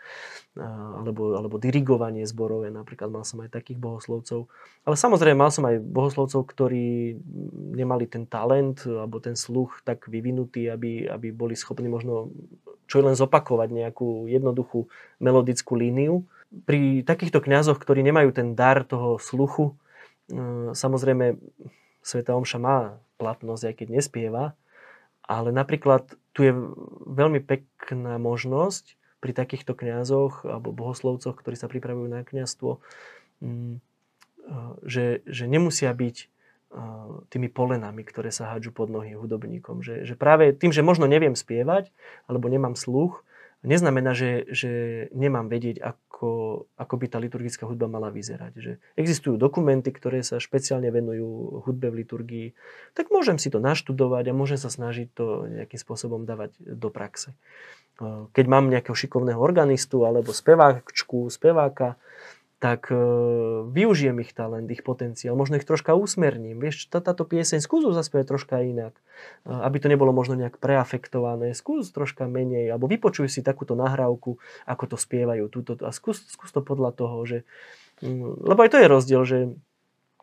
alebo, 1.00 1.38
alebo 1.38 1.56
dirigovanie 1.56 2.28
zborové, 2.28 2.68
napríklad 2.68 3.08
mal 3.08 3.24
som 3.24 3.40
aj 3.40 3.54
takých 3.54 3.80
bohoslovcov. 3.80 4.44
Ale 4.84 4.96
samozrejme 4.98 5.40
mal 5.40 5.48
som 5.48 5.64
aj 5.64 5.80
bohoslovcov, 5.80 6.44
ktorí 6.44 7.16
nemali 7.72 8.04
ten 8.10 8.28
talent 8.28 8.84
alebo 8.84 9.16
ten 9.22 9.38
sluch 9.38 9.80
tak 9.80 10.04
vyvinutý, 10.10 10.68
aby, 10.68 11.08
aby 11.08 11.32
boli 11.32 11.56
schopní 11.56 11.88
možno 11.88 12.28
čo 12.86 13.02
len 13.02 13.18
zopakovať 13.18 13.68
nejakú 13.74 14.30
jednoduchú 14.30 14.86
melodickú 15.18 15.74
líniu. 15.74 16.22
Pri 16.64 17.02
takýchto 17.02 17.42
kňazoch, 17.42 17.82
ktorí 17.82 18.06
nemajú 18.06 18.30
ten 18.30 18.54
dar 18.54 18.86
toho 18.86 19.18
sluchu, 19.18 19.74
samozrejme 20.74 21.38
Sveta 22.02 22.34
Omša 22.38 22.58
má 22.58 22.98
platnosť, 23.18 23.62
aj 23.70 23.74
keď 23.82 23.88
nespieva, 23.90 24.44
ale 25.26 25.50
napríklad 25.50 26.14
tu 26.30 26.46
je 26.46 26.52
veľmi 27.06 27.42
pekná 27.42 28.18
možnosť 28.22 28.94
pri 29.18 29.32
takýchto 29.34 29.74
kňazoch 29.74 30.46
alebo 30.46 30.70
bohoslovcoch, 30.70 31.34
ktorí 31.34 31.58
sa 31.58 31.66
pripravujú 31.66 32.06
na 32.06 32.22
kňazstvo, 32.22 32.78
mm, 33.42 33.82
že, 34.86 35.26
že 35.26 35.44
nemusia 35.50 35.90
byť 35.90 36.30
tými 37.30 37.48
polenami, 37.48 38.02
ktoré 38.04 38.28
sa 38.34 38.52
hádžu 38.52 38.74
pod 38.74 38.92
nohy 38.92 39.16
hudobníkom. 39.16 39.80
Že, 39.80 40.04
že 40.04 40.14
práve 40.18 40.52
tým, 40.52 40.74
že 40.74 40.84
možno 40.84 41.08
neviem 41.08 41.32
spievať 41.32 41.88
alebo 42.28 42.50
nemám 42.50 42.76
sluch, 42.76 43.24
neznamená, 43.66 44.14
že, 44.14 44.46
že 44.48 44.72
nemám 45.10 45.50
vedieť, 45.50 45.82
ako, 45.82 46.64
ako 46.78 46.94
by 46.96 47.06
tá 47.10 47.18
liturgická 47.18 47.66
hudba 47.66 47.90
mala 47.90 48.14
vyzerať. 48.14 48.52
Že 48.56 48.72
existujú 48.94 49.34
dokumenty, 49.36 49.90
ktoré 49.90 50.22
sa 50.22 50.38
špeciálne 50.38 50.88
venujú 50.88 51.60
hudbe 51.66 51.90
v 51.90 52.06
liturgii, 52.06 52.48
tak 52.94 53.10
môžem 53.10 53.36
si 53.36 53.50
to 53.50 53.58
naštudovať 53.58 54.30
a 54.30 54.38
môžem 54.38 54.56
sa 54.56 54.70
snažiť 54.70 55.12
to 55.12 55.50
nejakým 55.50 55.80
spôsobom 55.82 56.22
dávať 56.24 56.54
do 56.62 56.88
praxe. 56.88 57.34
Keď 58.32 58.44
mám 58.46 58.68
nejakého 58.68 58.92
šikovného 58.92 59.40
organistu 59.40 60.04
alebo 60.04 60.30
speváčku, 60.30 61.32
speváka, 61.32 61.96
tak 62.56 62.88
e, 62.88 62.96
využijem 63.68 64.16
ich 64.24 64.32
talent, 64.32 64.64
ich 64.72 64.80
potenciál, 64.80 65.36
možno 65.36 65.60
ich 65.60 65.68
troška 65.68 65.92
usmerním. 65.92 66.56
Vieš, 66.56 66.88
tá, 66.88 67.04
táto 67.04 67.28
pieseň 67.28 67.60
skúsu 67.60 67.92
zaspievať 67.92 68.32
troška 68.32 68.64
inak, 68.64 68.96
e, 69.44 69.52
aby 69.52 69.76
to 69.76 69.92
nebolo 69.92 70.16
možno 70.16 70.40
nejak 70.40 70.56
preafektované, 70.56 71.52
skús 71.52 71.92
troška 71.92 72.24
menej, 72.24 72.72
alebo 72.72 72.88
vypočuj 72.88 73.28
si 73.28 73.44
takúto 73.44 73.76
nahrávku, 73.76 74.40
ako 74.64 74.84
to 74.88 74.96
spievajú 74.96 75.52
túto, 75.52 75.76
a 75.84 75.92
skús, 75.92 76.24
skús 76.32 76.48
to 76.48 76.64
podľa 76.64 76.96
toho, 76.96 77.20
že... 77.28 77.38
Mm, 78.00 78.48
lebo 78.48 78.60
aj 78.64 78.70
to 78.72 78.80
je 78.80 78.88
rozdiel, 78.88 79.22
že 79.28 79.38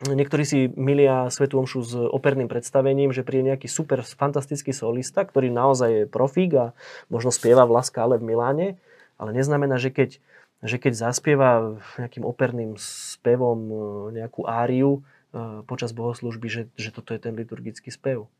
Niektorí 0.04 0.44
si 0.44 0.68
milia 0.76 1.32
Svetú 1.32 1.64
Omšu 1.64 1.80
s 1.86 1.94
operným 1.96 2.52
predstavením, 2.52 3.16
že 3.16 3.24
príde 3.24 3.56
nejaký 3.56 3.72
super 3.72 4.04
fantastický 4.04 4.76
solista, 4.76 5.24
ktorý 5.24 5.48
naozaj 5.48 5.90
je 5.94 6.04
profík 6.10 6.52
a 6.60 6.66
možno 7.08 7.32
spieva 7.32 7.64
v 7.64 7.80
Laskále 7.80 8.20
v 8.20 8.28
Miláne, 8.28 8.68
ale 9.16 9.32
neznamená, 9.32 9.80
že 9.80 9.96
keď 9.96 10.20
že 10.64 10.80
keď 10.80 10.94
zaspieva 10.96 11.76
nejakým 12.00 12.24
operným 12.24 12.80
spevom 12.80 13.60
e, 13.68 13.76
nejakú 14.24 14.48
áriu 14.48 15.04
e, 15.36 15.62
počas 15.68 15.92
bohoslužby, 15.92 16.48
že, 16.48 16.62
že 16.80 16.96
toto 16.96 17.12
je 17.12 17.20
ten 17.20 17.36
liturgický 17.36 17.92
spev. 17.92 18.32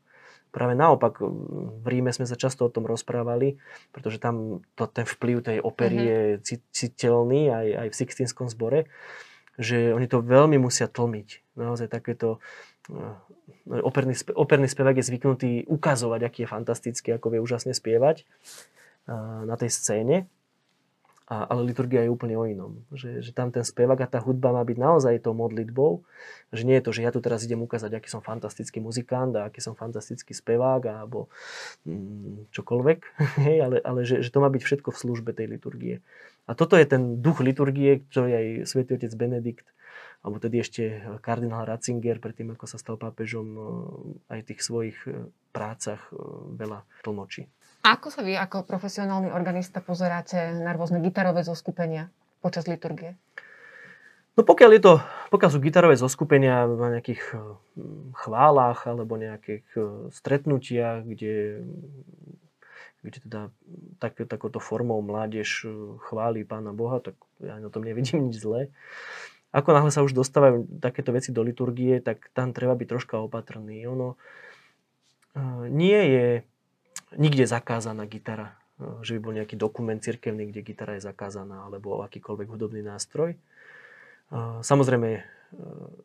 Práve 0.48 0.72
naopak, 0.72 1.18
v 1.20 1.86
Ríme 1.86 2.14
sme 2.14 2.24
sa 2.24 2.38
často 2.38 2.64
o 2.64 2.72
tom 2.72 2.86
rozprávali, 2.88 3.58
pretože 3.90 4.22
tam 4.22 4.64
to, 4.78 4.86
ten 4.88 5.04
vplyv 5.04 5.36
tej 5.42 5.58
opery 5.60 5.98
mm-hmm. 5.98 6.40
je 6.40 6.58
citeľný 6.72 7.50
aj, 7.50 7.66
aj 7.84 7.88
v 7.90 7.98
Sixtinskom 7.98 8.46
zbore, 8.48 8.86
že 9.58 9.92
oni 9.92 10.06
to 10.06 10.22
veľmi 10.24 10.56
musia 10.56 10.86
tlmiť. 10.88 11.58
Naozaj 11.60 11.92
takéto 11.92 12.40
e, 12.88 13.04
operný, 13.84 14.16
operný 14.32 14.70
spevák 14.70 14.96
je 14.96 15.08
zvyknutý 15.12 15.50
ukazovať, 15.68 16.20
aký 16.24 16.38
je 16.46 16.52
fantastický, 16.54 17.08
ako 17.18 17.36
vie 17.36 17.44
úžasne 17.44 17.76
spievať 17.76 18.24
na 19.44 19.52
tej 19.60 19.68
scéne. 19.68 20.32
A, 21.24 21.48
ale 21.48 21.72
liturgia 21.72 22.04
je 22.04 22.12
úplne 22.12 22.36
o 22.36 22.44
inom. 22.44 22.84
Že, 22.92 23.24
že 23.24 23.32
tam 23.32 23.48
ten 23.48 23.64
spevák 23.64 23.96
a 24.04 24.10
tá 24.10 24.20
hudba 24.20 24.52
má 24.52 24.60
byť 24.60 24.76
naozaj 24.76 25.24
tou 25.24 25.32
modlitbou. 25.32 26.04
Že 26.52 26.62
nie 26.68 26.76
je 26.76 26.84
to, 26.84 26.90
že 26.92 27.00
ja 27.00 27.10
tu 27.16 27.24
teraz 27.24 27.40
idem 27.48 27.64
ukázať, 27.64 27.96
aký 27.96 28.12
som 28.12 28.20
fantastický 28.20 28.84
muzikant 28.84 29.32
a 29.40 29.48
aký 29.48 29.64
som 29.64 29.72
fantastický 29.72 30.36
spevák 30.36 30.84
alebo 30.84 31.32
mm, 31.88 32.52
čokoľvek. 32.52 32.98
ale 33.64 33.80
ale 33.80 34.00
že, 34.04 34.20
že 34.20 34.28
to 34.28 34.44
má 34.44 34.52
byť 34.52 34.62
všetko 34.68 34.92
v 34.92 35.00
službe 35.00 35.30
tej 35.32 35.48
liturgie. 35.48 36.04
A 36.44 36.52
toto 36.52 36.76
je 36.76 36.84
ten 36.84 37.24
duch 37.24 37.40
liturgie, 37.40 38.04
ktorý 38.12 38.30
aj 38.36 38.46
svätý 38.68 39.00
otec 39.00 39.12
Benedikt 39.16 39.64
alebo 40.24 40.40
tedy 40.40 40.64
ešte 40.64 41.04
kardinál 41.20 41.68
Ratzinger, 41.68 42.16
predtým 42.16 42.56
ako 42.56 42.64
sa 42.64 42.80
stal 42.80 42.96
pápežom, 42.96 43.46
aj 44.32 44.40
v 44.40 44.48
tých 44.48 44.60
svojich 44.64 44.98
e, 45.04 45.28
prácach 45.52 46.00
e, 46.08 46.16
veľa 46.56 46.80
tlmočí. 47.04 47.44
Ako 47.84 48.08
sa 48.08 48.24
vy 48.24 48.32
ako 48.32 48.64
profesionálny 48.64 49.28
organista 49.28 49.84
pozeráte 49.84 50.56
na 50.56 50.72
rôzne 50.72 51.04
gitarové 51.04 51.44
zoskupenia 51.44 52.08
počas 52.40 52.64
liturgie? 52.64 53.20
No 54.34 54.42
pokiaľ, 54.42 54.70
je 54.80 54.82
to, 54.82 54.94
pokiaľ 55.28 55.50
sú 55.52 55.60
gitarové 55.60 56.00
zoskupenia 56.00 56.64
na 56.64 56.96
nejakých 56.96 57.22
hm, 57.36 58.16
chválach 58.24 58.88
alebo 58.88 59.20
nejakých 59.20 59.68
hm, 59.76 60.16
stretnutiach, 60.16 61.04
kde, 61.04 61.60
kde 63.04 63.18
teda 63.28 63.40
tak, 64.00 64.16
takouto 64.16 64.64
formou 64.64 65.04
mládež 65.04 65.68
hm, 65.68 66.00
chváli 66.08 66.48
Pána 66.48 66.72
Boha, 66.72 67.04
tak 67.04 67.20
ja 67.44 67.60
na 67.60 67.68
tom 67.68 67.84
nevidím 67.84 68.32
nič 68.32 68.40
zlé. 68.40 68.72
Ako 69.52 69.76
náhle 69.76 69.92
sa 69.92 70.00
už 70.00 70.16
dostávajú 70.16 70.80
takéto 70.80 71.12
veci 71.12 71.36
do 71.36 71.44
liturgie, 71.44 72.00
tak 72.00 72.32
tam 72.32 72.56
treba 72.56 72.72
byť 72.74 72.88
troška 72.90 73.20
opatrný. 73.20 73.86
Ono 73.86 74.16
nie 75.68 76.00
je 76.10 76.26
nikde 77.16 77.46
zakázaná 77.46 78.04
gitara. 78.06 78.58
Že 79.06 79.16
by 79.16 79.20
bol 79.22 79.34
nejaký 79.38 79.54
dokument 79.54 80.02
cirkevný, 80.02 80.50
kde 80.50 80.66
gitara 80.66 80.98
je 80.98 81.06
zakázaná, 81.06 81.62
alebo 81.62 82.02
akýkoľvek 82.02 82.48
hudobný 82.50 82.82
nástroj. 82.82 83.38
Samozrejme, 84.66 85.22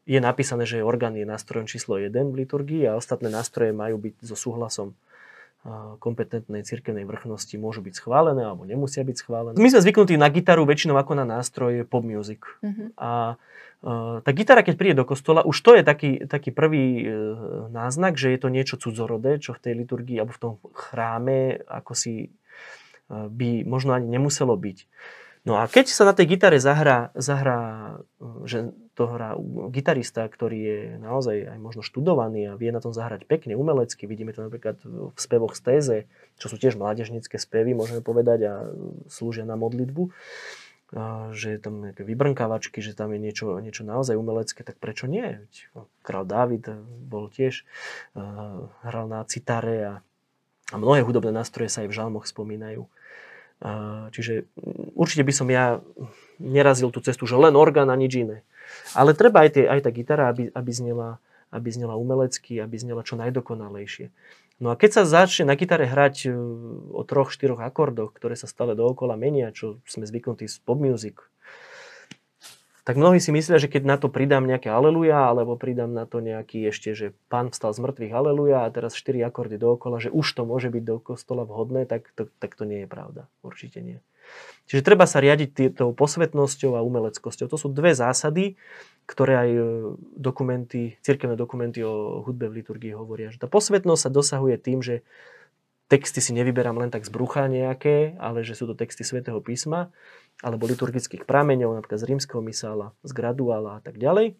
je 0.05 0.19
napísané, 0.21 0.69
že 0.69 0.85
orgán 0.85 1.17
je 1.17 1.25
nástrojom 1.25 1.65
číslo 1.65 1.97
1 1.97 2.13
v 2.13 2.45
liturgii 2.45 2.85
a 2.85 2.93
ostatné 2.93 3.33
nástroje 3.33 3.73
majú 3.73 3.97
byť 3.97 4.21
so 4.21 4.37
súhlasom 4.37 4.93
kompetentnej 5.99 6.63
cirkevnej 6.63 7.03
vrchnosti 7.03 7.51
môžu 7.59 7.83
byť 7.83 7.99
schválené 7.99 8.47
alebo 8.47 8.63
nemusia 8.63 9.03
byť 9.03 9.17
schválené. 9.19 9.55
My 9.59 9.67
sme 9.67 9.83
zvyknutí 9.83 10.15
na 10.15 10.31
gitaru 10.31 10.63
väčšinou 10.63 10.95
ako 10.95 11.19
na 11.19 11.27
nástroj 11.27 11.83
pop 11.83 12.07
music. 12.07 12.47
Uh-huh. 12.63 12.95
A 12.95 13.35
uh, 13.83 14.23
tá 14.23 14.31
gitara, 14.31 14.63
keď 14.63 14.75
príde 14.79 14.95
do 14.95 15.03
kostola, 15.03 15.43
už 15.43 15.59
to 15.59 15.75
je 15.75 15.83
taký, 15.83 16.23
taký 16.31 16.55
prvý 16.55 17.03
uh, 17.03 17.67
náznak, 17.75 18.15
že 18.15 18.31
je 18.31 18.39
to 18.39 18.47
niečo 18.47 18.79
cudzorodé, 18.79 19.43
čo 19.43 19.51
v 19.51 19.61
tej 19.67 19.73
liturgii 19.83 20.23
alebo 20.23 20.31
v 20.31 20.41
tom 20.41 20.53
chráme 20.71 21.59
ako 21.67 21.91
si 21.91 22.31
uh, 23.11 23.27
by 23.27 23.67
možno 23.67 23.91
ani 23.99 24.07
nemuselo 24.07 24.55
byť. 24.55 24.87
No 25.43 25.59
a 25.59 25.67
keď 25.67 25.91
sa 25.91 26.07
na 26.07 26.15
tej 26.15 26.35
gitare 26.35 26.59
zahrá, 26.59 27.11
zahrá 27.15 27.59
že 28.43 28.75
to 28.99 29.07
hrá 29.07 29.39
gitarista, 29.71 30.27
ktorý 30.27 30.59
je 30.59 30.79
naozaj 30.99 31.55
aj 31.55 31.59
možno 31.63 31.79
študovaný 31.79 32.51
a 32.51 32.59
vie 32.59 32.67
na 32.75 32.83
tom 32.83 32.91
zahrať 32.91 33.23
pekne, 33.23 33.55
umelecky, 33.55 34.03
vidíme 34.03 34.35
to 34.35 34.43
napríklad 34.43 34.75
v 34.83 35.15
spevoch 35.15 35.55
z 35.55 35.61
téze, 35.63 35.97
čo 36.35 36.51
sú 36.51 36.59
tiež 36.59 36.75
mládežnícke 36.75 37.39
spevy, 37.39 37.71
môžeme 37.71 38.03
povedať, 38.03 38.39
a 38.43 38.53
slúžia 39.07 39.47
na 39.47 39.55
modlitbu, 39.55 40.11
že 41.31 41.47
je 41.55 41.59
tam 41.63 41.79
nejaké 41.85 42.03
vybrnkávačky, 42.03 42.83
že 42.83 42.91
tam 42.91 43.15
je 43.15 43.23
niečo, 43.23 43.55
niečo 43.63 43.87
naozaj 43.87 44.19
umelecké, 44.19 44.67
tak 44.67 44.75
prečo 44.83 45.07
nie? 45.07 45.39
Král 46.03 46.27
Dávid 46.27 46.67
bol 47.07 47.31
tiež, 47.31 47.63
hral 48.83 49.05
na 49.07 49.23
citare 49.23 49.77
a, 49.79 49.93
a 50.73 50.75
mnohé 50.75 51.07
hudobné 51.07 51.31
nástroje 51.31 51.71
sa 51.71 51.87
aj 51.87 51.93
v 51.93 51.95
žalmoch 51.95 52.27
spomínajú. 52.27 52.83
Čiže 54.11 54.49
určite 54.97 55.23
by 55.23 55.33
som 55.35 55.47
ja 55.47 55.79
nerazil 56.35 56.91
tú 56.91 56.99
cestu, 56.99 57.23
že 57.29 57.39
len 57.39 57.55
orgán 57.55 57.87
a 57.87 57.95
nič 57.95 58.27
iné. 58.27 58.43
Ale 58.93 59.13
treba 59.17 59.45
aj, 59.45 59.49
tie, 59.57 59.65
aj 59.65 59.81
tá 59.85 59.89
gitara, 59.93 60.29
aby, 60.29 60.49
aby, 60.51 60.71
znela, 60.71 61.21
aby 61.53 61.69
znela 61.69 61.95
umelecky, 61.95 62.57
aby 62.57 62.75
znela 62.77 63.05
čo 63.05 63.17
najdokonalejšie. 63.17 64.09
No 64.59 64.75
a 64.75 64.75
keď 64.75 65.01
sa 65.01 65.03
začne 65.07 65.47
na 65.47 65.55
gitare 65.55 65.87
hrať 65.87 66.27
e, 66.27 66.35
o 66.91 67.01
troch, 67.07 67.31
štyroch 67.31 67.63
akordoch, 67.63 68.11
ktoré 68.11 68.35
sa 68.35 68.43
stále 68.43 68.75
dookola 68.75 69.15
menia, 69.15 69.55
čo 69.55 69.79
sme 69.87 70.03
zvyknutí 70.03 70.51
z 70.51 70.59
pop 70.59 70.83
music, 70.83 71.23
tak 72.83 72.97
mnohí 72.97 73.21
si 73.21 73.29
myslia, 73.29 73.61
že 73.61 73.69
keď 73.69 73.83
na 73.85 73.95
to 74.01 74.09
pridám 74.09 74.49
nejaké 74.49 74.67
aleluja, 74.67 75.29
alebo 75.29 75.53
pridám 75.53 75.93
na 75.93 76.09
to 76.09 76.25
nejaký 76.25 76.73
ešte, 76.73 76.97
že 76.97 77.13
pán 77.29 77.53
vstal 77.53 77.69
z 77.69 77.85
mŕtvych 77.85 78.13
aleluja 78.17 78.65
a 78.65 78.73
teraz 78.73 78.97
štyri 78.97 79.21
akordy 79.21 79.61
dookola, 79.61 80.01
že 80.01 80.09
už 80.09 80.25
to 80.25 80.41
môže 80.43 80.73
byť 80.73 80.83
do 80.83 80.97
kostola 80.97 81.45
vhodné, 81.45 81.85
tak 81.85 82.09
to, 82.17 82.27
tak 82.41 82.57
to 82.57 82.65
nie 82.65 82.83
je 82.83 82.87
pravda. 82.89 83.29
Určite 83.45 83.79
nie. 83.85 84.01
Čiže 84.69 84.85
treba 84.85 85.09
sa 85.09 85.17
riadiť 85.17 85.73
tou 85.73 85.89
posvetnosťou 85.97 86.77
a 86.77 86.85
umeleckosťou. 86.85 87.49
To 87.49 87.57
sú 87.57 87.73
dve 87.73 87.97
zásady, 87.97 88.53
ktoré 89.09 89.33
aj 89.41 89.49
e, 89.49 89.61
dokumenty, 90.13 91.01
cirkevné 91.01 91.33
dokumenty 91.33 91.81
o 91.81 92.21
hudbe 92.21 92.45
v 92.45 92.61
liturgii 92.61 92.93
hovoria. 92.93 93.33
Že 93.33 93.41
tá 93.41 93.47
posvetnosť 93.49 94.01
sa 94.05 94.13
dosahuje 94.13 94.61
tým, 94.61 94.85
že 94.85 95.01
texty 95.89 96.21
si 96.21 96.37
nevyberám 96.37 96.77
len 96.77 96.93
tak 96.93 97.01
z 97.01 97.09
brucha 97.09 97.49
nejaké, 97.49 98.13
ale 98.21 98.45
že 98.45 98.53
sú 98.53 98.69
to 98.69 98.77
texty 98.77 99.01
svätého 99.01 99.41
písma 99.41 99.89
alebo 100.45 100.69
liturgických 100.69 101.25
prameňov, 101.25 101.81
napríklad 101.81 101.99
z 101.99 102.05
rímskeho 102.05 102.39
misála, 102.45 102.93
z 103.01 103.11
graduála 103.11 103.77
a 103.77 103.81
tak 103.81 103.97
ďalej. 103.97 104.37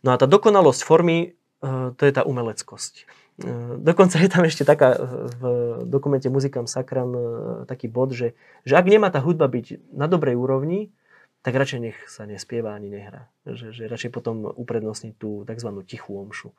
No 0.00 0.10
a 0.10 0.16
tá 0.16 0.24
dokonalosť 0.24 0.80
formy, 0.80 1.36
e, 1.60 1.68
to 1.92 2.02
je 2.08 2.12
tá 2.16 2.24
umeleckosť. 2.24 3.04
E, 3.40 3.80
dokonca 3.80 4.20
je 4.20 4.28
tam 4.28 4.44
ešte 4.44 4.62
taká 4.68 4.94
e, 4.94 4.98
v 5.40 5.42
dokumente 5.88 6.28
Muzikam 6.28 6.68
Sakram 6.68 7.16
taký 7.64 7.88
bod, 7.88 8.12
že, 8.12 8.36
že 8.68 8.76
ak 8.76 8.86
nemá 8.86 9.08
tá 9.08 9.24
hudba 9.24 9.48
byť 9.48 9.96
na 9.96 10.04
dobrej 10.04 10.36
úrovni, 10.36 10.92
tak 11.40 11.56
radšej 11.56 11.80
nech 11.80 11.98
sa 12.04 12.28
nespieva 12.28 12.76
ani 12.76 12.92
nehrá. 12.92 13.32
Že, 13.48 13.72
že 13.72 13.82
radšej 13.88 14.12
potom 14.12 14.44
uprednostniť 14.44 15.14
tú 15.16 15.48
tzv. 15.48 15.68
tichú 15.88 16.20
omšu. 16.20 16.52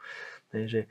Že, 0.50 0.90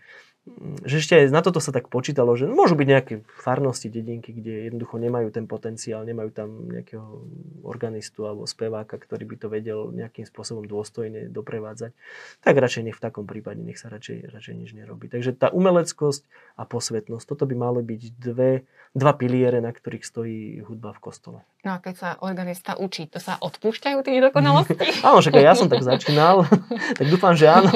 že 0.88 1.04
ešte 1.04 1.14
aj 1.20 1.36
na 1.36 1.44
toto 1.44 1.60
sa 1.60 1.68
tak 1.68 1.92
počítalo, 1.92 2.32
že 2.32 2.48
môžu 2.48 2.72
byť 2.72 2.88
nejaké 2.88 3.14
farnosti, 3.28 3.92
dedinky, 3.92 4.32
kde 4.32 4.72
jednoducho 4.72 4.96
nemajú 4.96 5.28
ten 5.28 5.44
potenciál, 5.44 6.08
nemajú 6.08 6.30
tam 6.32 6.48
nejakého 6.72 7.04
organistu 7.60 8.24
alebo 8.24 8.48
speváka, 8.48 8.96
ktorý 8.96 9.28
by 9.28 9.36
to 9.36 9.46
vedel 9.52 9.92
nejakým 9.92 10.24
spôsobom 10.24 10.64
dôstojne 10.64 11.28
doprevádzať, 11.28 11.92
tak 12.40 12.54
radšej 12.56 12.82
nech 12.88 12.96
v 12.96 13.04
takom 13.04 13.28
prípade 13.28 13.60
nech 13.60 13.76
sa 13.76 13.92
radšej, 13.92 14.32
radšej 14.32 14.54
nič 14.56 14.70
nerobí. 14.72 15.12
Takže 15.12 15.36
tá 15.36 15.52
umeleckosť 15.52 16.24
a 16.56 16.64
posvetnosť, 16.64 17.24
toto 17.28 17.44
by 17.44 17.54
malo 17.60 17.84
byť 17.84 18.02
dve, 18.16 18.64
dva 18.96 19.12
piliere, 19.12 19.60
na 19.60 19.70
ktorých 19.76 20.04
stojí 20.08 20.64
hudba 20.64 20.96
v 20.96 21.02
kostole. 21.04 21.40
No 21.60 21.76
a 21.76 21.78
keď 21.84 21.94
sa 21.94 22.10
organista 22.24 22.80
učí, 22.80 23.04
to 23.12 23.20
sa 23.20 23.36
odpúšťajú 23.36 24.00
tie 24.00 24.12
nedokonalosti? 24.16 24.80
áno, 25.06 25.20
však 25.20 25.36
ja 25.36 25.52
som 25.52 25.68
tak 25.68 25.84
začínal, 25.84 26.48
tak 26.98 27.06
dúfam, 27.12 27.36
že 27.36 27.44
áno. 27.52 27.68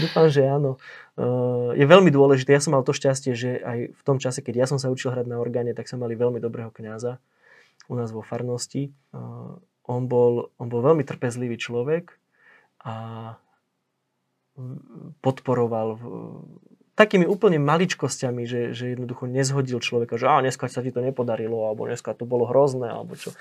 dúfam, 0.00 0.26
že 0.32 0.48
áno. 0.48 0.80
Eh, 1.20 1.70
je 1.76 1.84
veľmi 1.84 2.08
dôležité. 2.08 2.56
Ja 2.56 2.64
som 2.64 2.72
mal 2.72 2.80
to 2.80 2.96
šťastie, 2.96 3.36
že 3.36 3.60
aj 3.60 3.92
v 3.92 4.02
tom 4.08 4.16
čase, 4.16 4.40
keď 4.40 4.64
ja 4.64 4.66
som 4.66 4.80
sa 4.80 4.88
učil 4.88 5.12
hrať 5.12 5.28
na 5.28 5.36
orgáne, 5.36 5.76
tak 5.76 5.84
sme 5.84 6.08
mali 6.08 6.16
veľmi 6.16 6.40
dobrého 6.40 6.72
kňaza 6.72 7.20
u 7.92 7.94
nás 7.98 8.08
vo 8.08 8.24
farnosti. 8.24 8.88
Eh, 8.88 9.52
on 9.84 10.02
bol, 10.08 10.48
on 10.56 10.66
bol 10.72 10.80
veľmi 10.80 11.04
trpezlivý 11.04 11.60
človek 11.60 12.16
a 12.80 13.36
podporoval 15.20 15.98
takými 17.00 17.24
úplne 17.24 17.56
maličkosťami, 17.56 18.44
že, 18.44 18.76
že 18.76 18.92
jednoducho 18.92 19.24
nezhodil 19.24 19.80
človeka, 19.80 20.20
že 20.20 20.28
a 20.28 20.44
dneska 20.44 20.68
sa 20.68 20.84
ti 20.84 20.92
to 20.92 21.00
nepodarilo, 21.00 21.64
alebo 21.64 21.88
dneska 21.88 22.12
to 22.12 22.28
bolo 22.28 22.44
hrozné, 22.44 22.92
alebo 22.92 23.16
čo. 23.16 23.32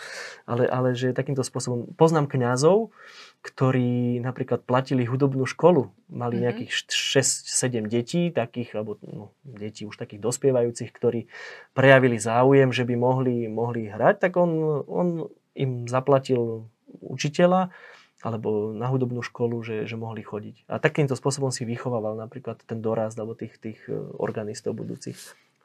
Ale, 0.47 0.63
ale 0.63 0.95
že 0.95 1.11
takýmto 1.11 1.43
spôsobom 1.43 1.91
poznám 1.99 2.31
kňazov, 2.31 2.95
ktorí 3.43 4.23
napríklad 4.23 4.63
platili 4.63 5.03
hudobnú 5.03 5.43
školu. 5.43 5.91
Mali 6.07 6.39
mm-hmm. 6.39 6.43
nejakých 6.47 6.71
6-7 6.87 7.91
detí, 7.91 8.31
takých, 8.31 8.79
alebo 8.79 8.95
no, 9.03 9.35
detí 9.43 9.83
už 9.83 9.99
takých 9.99 10.23
dospievajúcich, 10.23 10.95
ktorí 10.95 11.27
prejavili 11.75 12.15
záujem, 12.15 12.71
že 12.71 12.87
by 12.87 12.95
mohli, 12.95 13.51
mohli 13.51 13.91
hrať, 13.91 14.23
tak 14.23 14.39
on, 14.39 14.51
on 14.87 15.07
im 15.51 15.83
zaplatil 15.91 16.71
učiteľa 17.03 17.75
alebo 18.19 18.75
na 18.75 18.91
hudobnú 18.91 19.23
školu, 19.23 19.63
že, 19.63 19.87
že 19.87 19.95
mohli 19.95 20.19
chodiť. 20.19 20.67
A 20.67 20.79
takýmto 20.79 21.15
spôsobom 21.15 21.55
si 21.55 21.63
vychovával 21.63 22.19
napríklad 22.19 22.59
ten 22.67 22.83
dorast 22.83 23.15
alebo 23.15 23.31
tých, 23.31 23.55
tých 23.55 23.79
e, 23.87 23.95
organistov 24.19 24.75
budúcich. 24.75 25.15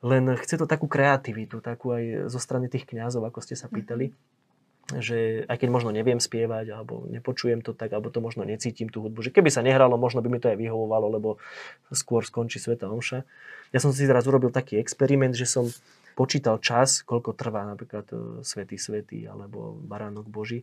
Len 0.04 0.22
chce 0.38 0.60
to 0.60 0.66
takú 0.68 0.86
kreativitu, 0.86 1.58
takú 1.58 1.96
aj 1.96 2.30
zo 2.30 2.38
strany 2.38 2.70
tých 2.70 2.86
kňazov, 2.86 3.26
ako 3.26 3.40
ste 3.42 3.58
sa 3.58 3.66
pýtali, 3.66 4.12
že 4.92 5.48
aj 5.48 5.64
keď 5.64 5.68
možno 5.72 5.90
neviem 5.96 6.20
spievať, 6.20 6.76
alebo 6.76 7.08
nepočujem 7.08 7.64
to 7.64 7.72
tak, 7.72 7.90
alebo 7.96 8.12
to 8.12 8.20
možno 8.20 8.44
necítim 8.44 8.92
tú 8.92 9.00
hudbu, 9.00 9.24
že 9.24 9.32
keby 9.32 9.48
sa 9.48 9.64
nehralo, 9.64 9.96
možno 9.96 10.20
by 10.20 10.28
mi 10.28 10.38
to 10.38 10.52
aj 10.52 10.60
vyhovovalo, 10.60 11.08
lebo 11.08 11.40
skôr 11.88 12.20
skončí 12.20 12.60
Sveta 12.60 12.92
Omša. 12.92 13.24
Ja 13.72 13.78
som 13.80 13.96
si 13.96 14.04
teraz 14.04 14.28
urobil 14.28 14.52
taký 14.52 14.76
experiment, 14.76 15.32
že 15.32 15.48
som 15.48 15.72
počítal 16.14 16.62
čas, 16.62 17.02
koľko 17.02 17.34
trvá 17.34 17.66
napríklad 17.66 18.06
e, 18.10 18.16
Svetý 18.46 18.78
Svetý 18.78 19.26
alebo 19.26 19.74
Baránok 19.76 20.30
Boží. 20.30 20.62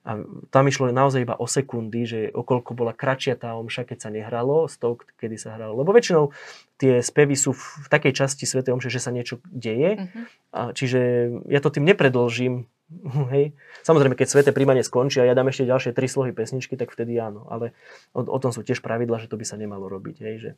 A 0.00 0.16
tam 0.48 0.64
išlo 0.64 0.88
naozaj 0.88 1.28
iba 1.28 1.36
o 1.36 1.44
sekundy, 1.44 2.08
že 2.08 2.20
okolko 2.32 2.72
bola 2.72 2.96
kratšia 2.96 3.36
tá 3.36 3.52
omša, 3.52 3.84
keď 3.84 3.98
sa 4.00 4.08
nehralo, 4.08 4.64
z 4.64 4.80
toho, 4.80 4.96
kedy 4.96 5.36
sa 5.36 5.60
hralo. 5.60 5.76
Lebo 5.76 5.92
väčšinou 5.92 6.32
tie 6.80 7.04
spevy 7.04 7.36
sú 7.36 7.52
v 7.52 7.88
takej 7.92 8.16
časti 8.16 8.48
Sv. 8.48 8.64
omše, 8.64 8.88
že 8.88 8.96
sa 8.96 9.12
niečo 9.12 9.44
deje. 9.52 10.00
Uh-huh. 10.00 10.24
A 10.56 10.60
čiže 10.72 11.28
ja 11.52 11.60
to 11.60 11.68
tým 11.68 11.84
nepredlžím. 11.84 12.64
Hej. 13.36 13.52
Samozrejme, 13.84 14.16
keď 14.16 14.26
sveté 14.32 14.50
príjmanie 14.56 14.80
skončí 14.80 15.20
a 15.20 15.28
ja 15.28 15.36
dám 15.36 15.52
ešte 15.52 15.68
ďalšie 15.68 15.92
tri 15.92 16.08
slohy 16.08 16.32
pesničky, 16.32 16.80
tak 16.80 16.96
vtedy 16.96 17.20
áno. 17.20 17.44
Ale 17.52 17.76
o, 18.16 18.24
o 18.24 18.38
tom 18.40 18.56
sú 18.56 18.64
tiež 18.64 18.80
pravidla, 18.80 19.20
že 19.20 19.28
to 19.28 19.36
by 19.36 19.44
sa 19.44 19.60
nemalo 19.60 19.84
robiť. 19.84 20.16
Hej. 20.24 20.36
Že 20.40 20.50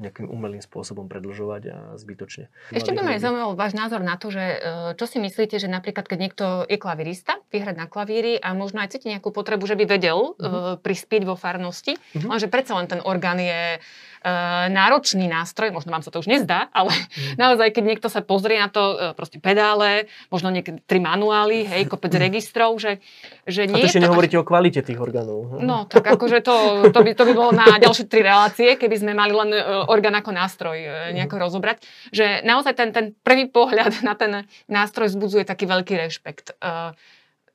nejakým 0.00 0.26
umelým 0.26 0.64
spôsobom 0.64 1.06
predlžovať 1.06 1.62
a 1.70 1.76
zbytočne. 2.00 2.48
Ešte 2.72 2.96
by 2.96 3.00
ma 3.04 3.10
aj 3.14 3.22
zaujímal 3.22 3.52
váš 3.54 3.76
názor 3.76 4.00
na 4.00 4.16
to, 4.16 4.32
že 4.32 4.40
e, 4.40 4.56
čo 4.96 5.04
si 5.04 5.20
myslíte, 5.20 5.60
že 5.60 5.68
napríklad 5.68 6.08
keď 6.08 6.18
niekto 6.18 6.44
je 6.64 6.80
klavirista, 6.80 7.36
vyhrať 7.52 7.76
na 7.76 7.86
klavíri 7.86 8.40
a 8.40 8.56
možno 8.56 8.80
aj 8.80 8.96
cíti 8.96 9.12
nejakú 9.12 9.28
potrebu, 9.30 9.68
že 9.68 9.76
by 9.76 9.84
vedel 9.84 10.34
uh-huh. 10.34 10.80
prispieť 10.80 11.28
vo 11.28 11.36
farnosti, 11.36 12.00
uh-huh. 12.00 12.32
lenže 12.32 12.48
predsa 12.48 12.74
len 12.80 12.88
ten 12.88 13.04
orgán 13.04 13.36
je 13.36 13.76
uh, 13.76 14.66
náročný 14.70 15.28
nástroj, 15.28 15.72
možno 15.72 15.92
vám 15.92 16.04
sa 16.04 16.12
to 16.12 16.20
už 16.20 16.28
nezdá, 16.28 16.68
ale 16.76 16.92
mm. 16.92 17.40
naozaj, 17.40 17.72
keď 17.72 17.84
niekto 17.84 18.08
sa 18.12 18.20
pozrie 18.20 18.60
na 18.60 18.68
to, 18.68 19.16
proste 19.16 19.40
pedále, 19.40 20.12
možno 20.28 20.52
niekedy 20.52 20.84
tri 20.84 21.00
manuály, 21.00 21.64
hej, 21.64 21.88
kopec 21.88 22.12
mm. 22.12 22.20
registrov, 22.20 22.76
že, 22.76 23.00
že 23.48 23.64
nie... 23.64 23.80
A 23.80 23.84
to 23.84 23.88
ešte 23.88 24.04
nehovoríte 24.04 24.36
o 24.36 24.44
kvalite 24.44 24.84
tých 24.84 25.00
orgánov. 25.00 25.64
No, 25.64 25.88
tak 25.88 26.04
akože 26.04 26.44
to, 26.44 26.54
to, 26.92 27.00
by, 27.00 27.10
to 27.16 27.24
by 27.24 27.32
bolo 27.32 27.50
na 27.56 27.80
ďalšie 27.80 28.04
tri 28.12 28.20
relácie, 28.20 28.76
keby 28.76 28.96
sme 29.00 29.12
mali 29.16 29.32
len 29.32 29.50
orgán 29.90 30.14
ako 30.14 30.30
nástroj 30.30 30.78
uh, 30.78 30.92
nejako 31.10 31.36
mm. 31.36 31.42
rozobrať, 31.42 31.76
že 32.14 32.46
naozaj 32.46 32.78
ten, 32.78 32.88
ten 32.94 33.06
prvý 33.26 33.50
pohľad 33.50 34.06
na 34.06 34.14
ten 34.14 34.46
nástroj 34.70 35.10
vzbudzuje 35.10 35.42
taký 35.42 35.66
veľký 35.66 35.94
rešpekt. 35.98 36.54
Uh, 36.62 36.94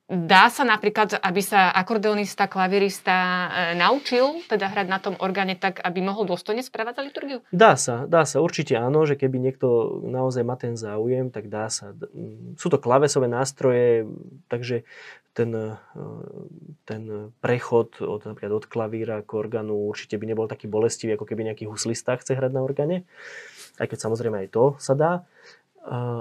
Dá 0.06 0.46
sa 0.54 0.62
napríklad, 0.62 1.18
aby 1.18 1.42
sa 1.42 1.74
akordeonista, 1.74 2.46
klavirista 2.46 3.10
e, 3.10 3.48
naučil 3.74 4.38
teda 4.46 4.70
hrať 4.70 4.86
na 4.86 5.02
tom 5.02 5.18
orgáne 5.18 5.58
tak, 5.58 5.82
aby 5.82 5.98
mohol 5.98 6.30
dôstojne 6.30 6.62
správať 6.62 7.02
liturgiu? 7.02 7.42
Dá 7.50 7.74
sa, 7.74 8.06
dá 8.06 8.22
sa, 8.22 8.38
určite 8.38 8.78
áno, 8.78 9.02
že 9.02 9.18
keby 9.18 9.42
niekto 9.42 9.98
naozaj 10.06 10.46
má 10.46 10.54
ten 10.54 10.78
záujem, 10.78 11.34
tak 11.34 11.50
dá 11.50 11.66
sa. 11.66 11.90
Sú 12.54 12.70
to 12.70 12.78
klavesové 12.78 13.26
nástroje, 13.26 14.06
takže 14.46 14.86
ten, 15.36 15.52
e, 15.52 15.76
ten 16.88 17.30
prechod 17.44 18.00
od, 18.00 18.24
napríklad 18.24 18.56
od 18.56 18.64
klavíra 18.64 19.20
k 19.20 19.36
orgánu 19.36 19.76
určite 19.92 20.16
by 20.16 20.32
nebol 20.32 20.48
taký 20.48 20.64
bolestivý, 20.64 21.20
ako 21.20 21.28
keby 21.28 21.52
nejaký 21.52 21.68
huslista 21.68 22.16
chce 22.16 22.32
hrať 22.32 22.56
na 22.56 22.64
orgáne. 22.64 23.04
Aj 23.76 23.84
keď 23.84 24.08
samozrejme 24.08 24.48
aj 24.48 24.48
to 24.48 24.64
sa 24.80 24.96
dá 24.96 25.12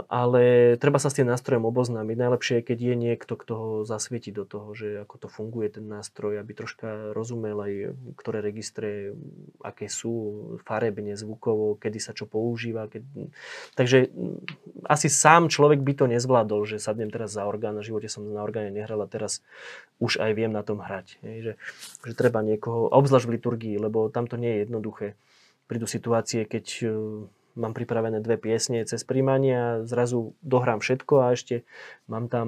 ale 0.06 0.78
treba 0.78 1.01
sa 1.01 1.10
s 1.10 1.17
tým 1.17 1.25
nástrojom 1.25 1.65
oboznámiť. 1.65 2.17
Najlepšie 2.21 2.56
je, 2.62 2.67
keď 2.69 2.80
je 2.86 2.95
niekto, 2.95 3.34
kto 3.34 3.54
ho 3.58 3.69
zasvieti 3.82 4.30
do 4.30 4.45
toho, 4.45 4.78
že 4.78 5.01
ako 5.01 5.25
to 5.25 5.28
funguje 5.28 5.73
ten 5.73 5.89
nástroj, 5.89 6.38
aby 6.38 6.54
troška 6.54 7.17
rozumel 7.17 7.58
aj, 7.58 7.73
ktoré 8.13 8.45
registre, 8.45 9.17
aké 9.65 9.89
sú 9.89 10.13
farebne, 10.69 11.17
zvukovo, 11.17 11.82
kedy 11.82 11.97
sa 11.97 12.13
čo 12.13 12.30
používa. 12.30 12.86
Keď... 12.86 13.01
Takže 13.73 13.97
mm, 14.13 14.38
asi 14.86 15.10
sám 15.10 15.49
človek 15.49 15.82
by 15.82 15.93
to 15.97 16.06
nezvládol, 16.13 16.69
že 16.69 16.78
sadnem 16.78 17.10
teraz 17.10 17.34
za 17.34 17.49
orgán, 17.49 17.82
v 17.82 17.89
živote 17.89 18.06
som 18.06 18.21
na 18.21 18.45
orgáne 18.45 18.69
nehral 18.69 19.01
a 19.01 19.10
teraz 19.10 19.41
už 19.97 20.21
aj 20.21 20.32
viem 20.38 20.54
na 20.54 20.62
tom 20.62 20.78
hrať. 20.78 21.17
Hej, 21.25 21.38
že, 21.41 21.54
že 22.06 22.13
treba 22.13 22.45
niekoho, 22.45 22.86
obzvlášť 22.93 23.25
v 23.25 23.34
liturgii, 23.41 23.75
lebo 23.82 24.13
tam 24.13 24.30
to 24.30 24.38
nie 24.38 24.62
je 24.62 24.69
jednoduché. 24.69 25.08
Prídu 25.65 25.89
situácie, 25.89 26.45
keď 26.45 26.65
mám 27.56 27.74
pripravené 27.74 28.20
dve 28.20 28.36
piesne 28.36 28.84
cez 28.84 29.02
príjmanie 29.08 29.56
a 29.56 29.70
zrazu 29.88 30.36
dohrám 30.44 30.84
všetko 30.84 31.13
a 31.26 31.34
ešte 31.34 31.63
mám 32.06 32.28
tam 32.28 32.48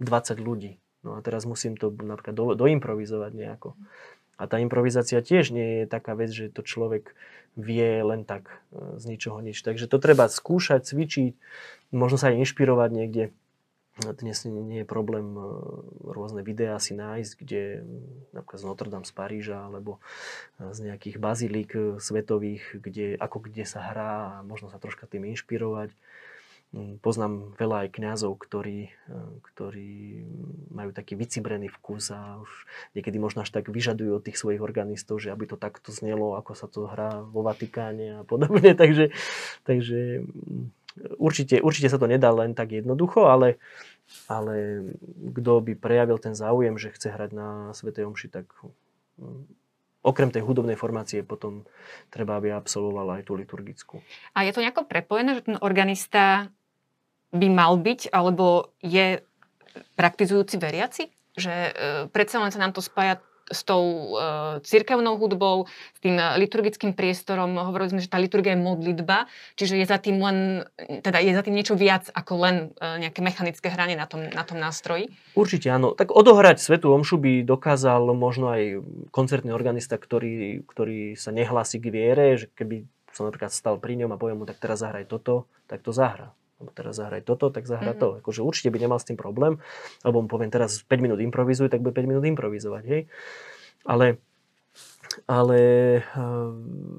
20 0.00 0.40
ľudí. 0.40 0.80
No 1.00 1.16
a 1.16 1.24
teraz 1.24 1.48
musím 1.48 1.80
to 1.80 1.88
napríklad 1.90 2.36
do, 2.36 2.52
doimprovizovať 2.52 3.32
nejako. 3.32 3.72
A 4.40 4.48
tá 4.48 4.56
improvizácia 4.60 5.20
tiež 5.20 5.52
nie 5.52 5.84
je 5.84 5.84
taká 5.84 6.16
vec, 6.16 6.32
že 6.32 6.48
to 6.48 6.64
človek 6.64 7.12
vie 7.60 8.00
len 8.00 8.24
tak 8.24 8.60
e, 8.72 8.96
z 8.96 9.04
ničoho 9.04 9.40
nič. 9.44 9.60
Takže 9.60 9.84
to 9.88 10.00
treba 10.00 10.28
skúšať, 10.28 10.84
cvičiť, 10.88 11.32
možno 11.92 12.16
sa 12.16 12.32
aj 12.32 12.40
inšpirovať 12.44 12.90
niekde 12.92 13.24
dnes 13.98 14.38
nie 14.46 14.80
je 14.80 14.88
problém 14.88 15.36
e, 15.36 15.42
rôzne 16.08 16.40
videá 16.40 16.78
si 16.80 16.96
nájsť, 16.96 17.32
kde 17.36 17.62
napríklad 18.32 18.60
z 18.62 18.66
Notre 18.66 18.88
Dame 18.88 19.04
z 19.04 19.12
Paríža 19.12 19.66
alebo 19.66 19.98
e, 20.56 20.72
z 20.72 20.78
nejakých 20.88 21.16
bazilík 21.20 21.70
e, 21.76 21.82
svetových, 22.00 22.80
kde, 22.80 23.18
ako 23.18 23.50
kde 23.50 23.64
sa 23.66 23.92
hrá 23.92 24.12
a 24.40 24.46
možno 24.46 24.72
sa 24.72 24.80
troška 24.80 25.04
tým 25.04 25.28
inšpirovať. 25.34 25.92
Mm, 26.70 27.02
poznám 27.02 27.50
veľa 27.58 27.76
aj 27.86 27.98
kňazov, 27.98 28.38
ktorí, 28.38 28.94
ktorí 29.42 30.22
majú 30.70 30.94
taký 30.94 31.18
vycibrený 31.18 31.66
vkus 31.66 32.14
a 32.14 32.38
už 32.38 32.50
niekedy 32.94 33.18
možno 33.18 33.42
až 33.42 33.50
tak 33.50 33.66
vyžadujú 33.66 34.16
od 34.16 34.22
tých 34.22 34.38
svojich 34.38 34.62
organistov, 34.62 35.18
že 35.18 35.34
aby 35.34 35.50
to 35.50 35.58
takto 35.58 35.90
znelo, 35.90 36.38
ako 36.38 36.54
sa 36.54 36.70
to 36.70 36.86
hrá 36.86 37.26
vo 37.26 37.42
Vatikáne 37.42 38.22
a 38.22 38.24
podobne. 38.24 38.70
takže, 38.80 39.10
takže 39.66 40.22
mm, 40.22 40.79
určite, 41.16 41.60
určite 41.60 41.88
sa 41.88 41.98
to 42.00 42.10
nedá 42.10 42.30
len 42.32 42.52
tak 42.52 42.72
jednoducho, 42.72 43.28
ale 43.28 43.60
ale 44.26 44.86
kto 45.38 45.62
by 45.62 45.72
prejavil 45.78 46.18
ten 46.18 46.34
záujem, 46.34 46.74
že 46.74 46.90
chce 46.90 47.14
hrať 47.14 47.30
na 47.30 47.70
Svetej 47.70 48.10
Omši, 48.10 48.26
tak 48.26 48.50
mm, 49.22 49.46
okrem 50.02 50.34
tej 50.34 50.42
hudobnej 50.42 50.74
formácie 50.74 51.22
potom 51.22 51.62
treba, 52.10 52.40
aby 52.40 52.50
absolvoval 52.50 53.20
aj 53.20 53.30
tú 53.30 53.38
liturgickú. 53.38 54.02
A 54.34 54.42
je 54.42 54.52
to 54.54 54.64
nejako 54.64 54.88
prepojené, 54.88 55.38
že 55.38 55.46
ten 55.46 55.56
organista 55.62 56.50
by 57.30 57.46
mal 57.46 57.78
byť, 57.78 58.10
alebo 58.10 58.74
je 58.82 59.22
praktizujúci 59.94 60.58
veriaci? 60.58 61.04
Že 61.38 61.54
e, 61.54 61.72
predsa 62.10 62.42
len 62.42 62.50
sa 62.50 62.58
nám 62.58 62.74
to 62.74 62.82
spája 62.82 63.22
s 63.50 63.66
tou 63.66 64.14
uh, 64.14 64.62
cirkevnou 64.62 65.18
hudbou, 65.18 65.66
s 65.68 65.98
tým 65.98 66.16
uh, 66.16 66.38
liturgickým 66.38 66.94
priestorom. 66.94 67.58
Hovorili 67.58 67.98
sme, 67.98 68.00
že 68.00 68.08
tá 68.08 68.16
liturgia 68.16 68.54
je 68.54 68.62
modlitba, 68.62 69.26
čiže 69.58 69.74
je 69.76 69.86
za 69.86 69.98
tým 69.98 70.22
len, 70.22 70.64
teda 70.78 71.18
je 71.18 71.34
za 71.34 71.42
tým 71.42 71.58
niečo 71.58 71.74
viac 71.74 72.08
ako 72.14 72.32
len 72.40 72.56
uh, 72.78 72.96
nejaké 73.02 73.20
mechanické 73.20 73.68
hranie 73.68 73.98
na 73.98 74.06
tom, 74.06 74.24
na 74.30 74.46
tom 74.46 74.62
nástroji. 74.62 75.10
Určite 75.34 75.68
áno. 75.68 75.92
Tak 75.92 76.14
odohrať 76.14 76.62
Svetu 76.62 76.94
Omšu 76.94 77.18
by 77.18 77.32
dokázal 77.42 78.06
možno 78.14 78.54
aj 78.54 78.86
koncertný 79.10 79.50
organista, 79.50 79.98
ktorý, 79.98 80.62
ktorý 80.64 81.18
sa 81.18 81.34
nehlási 81.34 81.82
k 81.82 81.90
viere, 81.90 82.38
že 82.38 82.46
keby 82.54 82.86
som 83.10 83.26
napríklad 83.26 83.50
stal 83.50 83.76
pri 83.82 83.98
ňom 83.98 84.14
a 84.14 84.20
poviem 84.20 84.38
mu, 84.40 84.46
tak 84.46 84.62
teraz 84.62 84.86
zahraj 84.86 85.10
toto, 85.10 85.50
tak 85.66 85.82
to 85.82 85.90
zahrá 85.90 86.30
lebo 86.60 86.70
teraz 86.76 87.00
zahraj 87.00 87.24
toto, 87.24 87.48
tak 87.48 87.64
zahraj 87.64 87.96
mm-hmm. 87.96 88.20
to. 88.20 88.20
Akože 88.20 88.44
určite 88.44 88.68
by 88.68 88.78
nemal 88.84 89.00
s 89.00 89.08
tým 89.08 89.16
problém, 89.16 89.56
alebo 90.04 90.20
mu 90.20 90.28
poviem 90.28 90.52
teraz 90.52 90.84
5 90.84 91.00
minút 91.00 91.18
improvizuj, 91.24 91.72
tak 91.72 91.80
bude 91.80 91.96
5 91.96 92.04
minút 92.04 92.24
improvizovať, 92.28 92.84
hej. 92.84 93.02
Ale, 93.88 94.20
ale 95.24 95.60
um, 96.12 96.92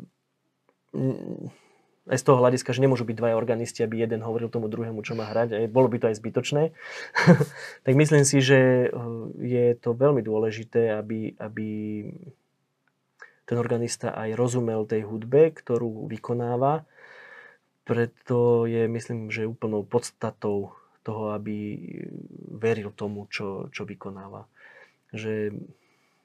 aj 2.10 2.18
z 2.18 2.26
toho 2.26 2.42
hľadiska, 2.42 2.74
že 2.74 2.82
nemôžu 2.82 3.06
byť 3.06 3.16
dvaja 3.22 3.38
organisti, 3.38 3.86
aby 3.86 4.02
jeden 4.02 4.26
hovoril 4.26 4.50
tomu 4.50 4.66
druhému, 4.66 5.06
čo 5.06 5.14
má 5.14 5.30
hrať, 5.30 5.54
aj 5.54 5.66
bolo 5.70 5.86
by 5.94 6.02
to 6.02 6.10
aj 6.10 6.18
zbytočné, 6.18 6.64
tak 7.86 7.94
myslím 7.94 8.26
si, 8.26 8.42
že 8.42 8.90
uh, 8.90 9.30
je 9.38 9.78
to 9.78 9.94
veľmi 9.94 10.26
dôležité, 10.26 10.98
aby, 10.98 11.38
aby 11.38 11.70
ten 13.46 13.60
organista 13.62 14.10
aj 14.18 14.34
rozumel 14.34 14.90
tej 14.90 15.06
hudbe, 15.06 15.54
ktorú 15.54 16.10
vykonáva 16.10 16.90
preto 17.84 18.70
je, 18.70 18.86
myslím, 18.88 19.34
že 19.34 19.50
úplnou 19.50 19.82
podstatou 19.82 20.74
toho, 21.02 21.34
aby 21.34 21.78
veril 22.54 22.94
tomu, 22.94 23.26
čo, 23.28 23.70
čo 23.74 23.86
vykonáva. 23.90 24.46
Že, 25.12 25.58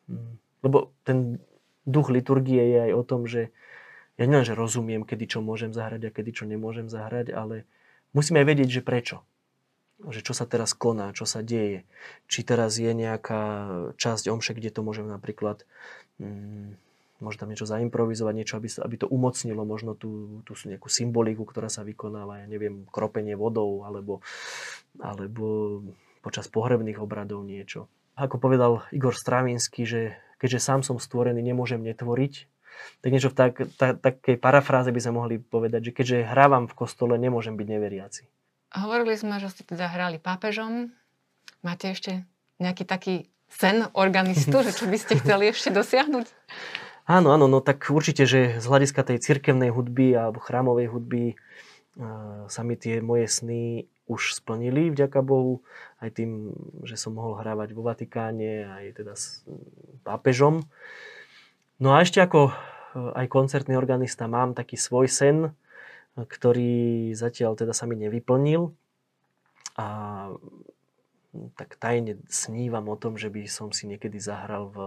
hm, 0.09 0.33
lebo 0.63 0.93
ten 1.03 1.41
duch 1.89 2.13
liturgie 2.13 2.61
je 2.61 2.79
aj 2.91 2.93
o 2.93 3.03
tom, 3.03 3.25
že 3.25 3.55
ja 4.17 4.25
neviem, 4.25 4.49
že 4.49 4.57
rozumiem, 4.57 5.03
kedy 5.05 5.37
čo 5.37 5.39
môžem 5.45 5.73
zahrať 5.77 6.09
a 6.09 6.15
kedy 6.15 6.31
čo 6.33 6.45
nemôžem 6.49 6.89
zahrať, 6.89 7.33
ale 7.33 7.69
musíme 8.17 8.41
aj 8.41 8.49
vedieť, 8.49 8.81
že 8.81 8.87
prečo. 8.87 9.17
Že 9.97 10.21
čo 10.29 10.33
sa 10.37 10.45
teraz 10.45 10.77
koná, 10.77 11.13
čo 11.17 11.25
sa 11.25 11.41
deje. 11.41 11.89
Či 12.29 12.45
teraz 12.45 12.77
je 12.77 12.93
nejaká 12.93 13.69
časť 13.97 14.29
omše, 14.29 14.53
kde 14.53 14.69
to 14.73 14.85
môžem 14.85 15.09
napríklad 15.09 15.65
hm, 16.21 16.77
môže 17.21 17.41
tam 17.41 17.49
niečo 17.49 17.65
zaimprovizovať, 17.65 18.35
niečo, 18.37 18.55
aby, 18.61 18.69
aby 18.69 18.97
to 19.01 19.07
umocnilo 19.09 19.65
možno 19.65 19.97
tú, 19.97 20.43
tú 20.45 20.53
nejakú 20.53 20.89
symboliku, 20.93 21.49
ktorá 21.49 21.73
sa 21.73 21.87
vykonáva, 21.87 22.45
ja 22.45 22.47
neviem, 22.49 22.85
kropenie 22.93 23.37
vodou 23.39 23.85
alebo, 23.89 24.21
alebo 25.01 25.81
počas 26.21 26.51
pohrebných 26.51 27.01
obradov 27.01 27.47
niečo. 27.47 27.89
Ako 28.17 28.41
povedal 28.41 28.85
Igor 28.93 29.13
Stravinsky, 29.13 29.85
že 29.85 30.17
keďže 30.41 30.61
sám 30.61 30.81
som 30.85 30.97
stvorený, 30.97 31.41
nemôžem 31.41 31.81
netvoriť, 31.81 32.49
tak 33.01 33.09
niečo 33.13 33.33
v 33.33 33.37
tak, 33.37 33.53
tak, 33.81 34.05
takej 34.05 34.37
parafráze 34.37 34.93
by 34.93 35.01
sme 35.01 35.13
mohli 35.17 35.37
povedať, 35.41 35.91
že 35.91 35.93
keďže 35.97 36.29
hrávam 36.29 36.69
v 36.69 36.77
kostole, 36.77 37.17
nemôžem 37.17 37.57
byť 37.57 37.67
neveriaci. 37.69 38.23
Hovorili 38.77 39.17
sme, 39.17 39.41
že 39.41 39.49
ste 39.49 39.65
teda 39.65 39.89
hrali 39.89 40.21
pápežom. 40.21 40.93
Máte 41.65 41.89
ešte 41.89 42.29
nejaký 42.61 42.85
taký 42.85 43.15
sen 43.49 43.89
organistu, 43.97 44.61
že 44.67 44.77
čo 44.77 44.87
by 44.91 44.99
ste 45.01 45.15
chceli 45.21 45.53
ešte 45.53 45.73
dosiahnuť? 45.73 46.27
Áno, 47.07 47.31
áno, 47.31 47.47
no 47.47 47.63
tak 47.63 47.87
určite, 47.87 48.27
že 48.27 48.59
z 48.59 48.67
hľadiska 48.67 49.07
tej 49.07 49.23
cirkevnej 49.23 49.71
hudby 49.71 50.19
alebo 50.19 50.43
chrámovej 50.43 50.91
hudby 50.91 51.39
sa 52.51 52.67
mi 52.67 52.75
tie 52.75 52.99
moje 52.99 53.31
sny 53.31 53.87
už 54.11 54.35
splnili, 54.35 54.91
vďaka 54.91 55.23
Bohu, 55.23 55.63
aj 56.03 56.19
tým, 56.19 56.51
že 56.83 56.99
som 56.99 57.15
mohol 57.15 57.39
hrávať 57.39 57.79
vo 57.79 57.87
Vatikáne, 57.87 58.67
aj 58.67 59.03
teda 59.03 59.15
s 59.15 59.47
pápežom. 60.03 60.67
No 61.79 61.95
a 61.95 62.03
ešte 62.03 62.19
ako 62.19 62.51
aj 63.15 63.27
koncertný 63.31 63.79
organista 63.79 64.27
mám 64.27 64.55
taký 64.59 64.75
svoj 64.75 65.07
sen, 65.07 65.55
ktorý 66.19 67.15
zatiaľ 67.15 67.55
teda 67.55 67.71
sa 67.71 67.87
mi 67.87 67.95
nevyplnil. 67.99 68.75
A 69.79 69.87
tak 71.55 71.79
tajne 71.79 72.19
snívam 72.27 72.89
o 72.91 72.97
tom, 72.99 73.15
že 73.15 73.31
by 73.31 73.47
som 73.47 73.71
si 73.71 73.87
niekedy 73.87 74.19
zahral 74.19 74.75
v 74.75 74.79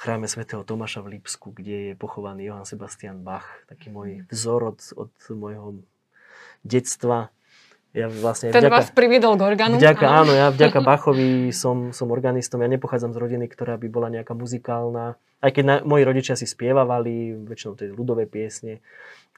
chráme 0.00 0.24
svätého 0.24 0.64
Tomáša 0.64 1.04
v 1.04 1.20
Lipsku, 1.20 1.52
kde 1.52 1.92
je 1.92 1.92
pochovaný 1.92 2.48
Johann 2.48 2.64
Sebastian 2.64 3.20
Bach, 3.20 3.44
taký 3.68 3.92
môj 3.92 4.24
mhm. 4.24 4.32
vzor 4.32 4.72
od, 4.72 4.80
od 4.96 5.12
môjho 5.36 5.84
detstva. 6.64 7.28
Ja 7.90 8.06
vlastne 8.06 8.54
Ten 8.54 8.70
vďaka, 8.70 8.70
vás 8.70 8.88
priviedol 8.94 9.34
k 9.34 9.42
orgánu? 9.42 9.74
Vďaka, 9.82 10.06
áno. 10.06 10.30
áno, 10.30 10.32
ja 10.32 10.46
vďaka 10.54 10.78
Bachovi 10.88 11.50
som, 11.50 11.90
som 11.90 12.14
organistom. 12.14 12.62
Ja 12.62 12.70
nepochádzam 12.70 13.10
z 13.12 13.18
rodiny, 13.18 13.50
ktorá 13.50 13.74
by 13.76 13.88
bola 13.90 14.08
nejaká 14.14 14.30
muzikálna. 14.30 15.18
Aj 15.42 15.50
keď 15.50 15.64
na, 15.66 15.76
moji 15.82 16.06
rodičia 16.06 16.38
si 16.38 16.46
spievavali, 16.46 17.34
väčšinou 17.50 17.74
tie 17.74 17.90
ľudové 17.90 18.30
piesne, 18.30 18.78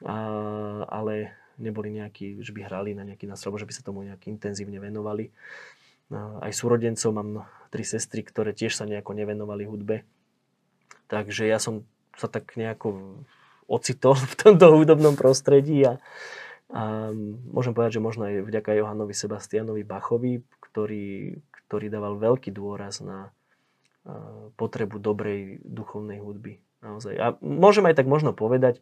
a, 0.05 0.85
ale 0.85 1.33
neboli 1.57 1.96
nejakí, 1.96 2.44
že 2.44 2.53
by 2.53 2.68
hrali 2.68 2.92
na 2.92 3.09
nejaký 3.09 3.25
nástroj, 3.25 3.64
že 3.64 3.68
by 3.68 3.72
sa 3.72 3.87
tomu 3.88 4.05
nejak 4.05 4.29
intenzívne 4.29 4.77
venovali. 4.85 5.33
A, 6.12 6.44
aj 6.44 6.53
súrodencov 6.53 7.09
mám 7.16 7.48
tri 7.72 7.88
sestry, 7.88 8.20
ktoré 8.20 8.53
tiež 8.53 8.77
sa 8.77 8.85
nejako 8.85 9.16
nevenovali 9.16 9.64
hudbe. 9.64 10.05
Takže 11.12 11.44
ja 11.44 11.61
som 11.61 11.85
sa 12.16 12.33
tak 12.33 12.57
nejako 12.57 13.21
ocitol 13.69 14.17
v 14.17 14.35
tomto 14.40 14.73
hudobnom 14.73 15.13
prostredí 15.13 15.85
a, 15.85 16.00
A 16.73 17.13
môžem 17.52 17.77
povedať, 17.77 18.00
že 18.00 18.04
možno 18.04 18.25
aj 18.25 18.48
vďaka 18.48 18.73
Johanovi 18.73 19.13
Sebastianovi 19.13 19.85
Bachovi, 19.85 20.40
ktorý, 20.56 21.37
ktorý 21.69 21.87
dával 21.92 22.17
veľký 22.17 22.48
dôraz 22.48 23.04
na 23.04 23.29
potrebu 24.56 24.96
dobrej 24.96 25.60
duchovnej 25.69 26.25
hudby. 26.25 26.65
Naozaj. 26.81 27.15
A 27.21 27.37
môžem 27.44 27.85
aj 27.87 28.00
tak 28.00 28.08
možno 28.08 28.33
povedať, 28.33 28.81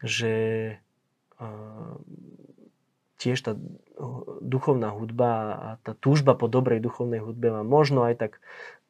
že 0.00 0.32
tiež 3.20 3.38
tá 3.44 3.52
duchovná 4.40 4.90
hudba 4.96 5.30
a 5.54 5.68
tá 5.84 5.92
túžba 5.92 6.32
po 6.32 6.48
dobrej 6.48 6.80
duchovnej 6.80 7.20
hudbe 7.20 7.52
ma 7.52 7.62
možno 7.62 8.08
aj 8.08 8.18
tak 8.18 8.32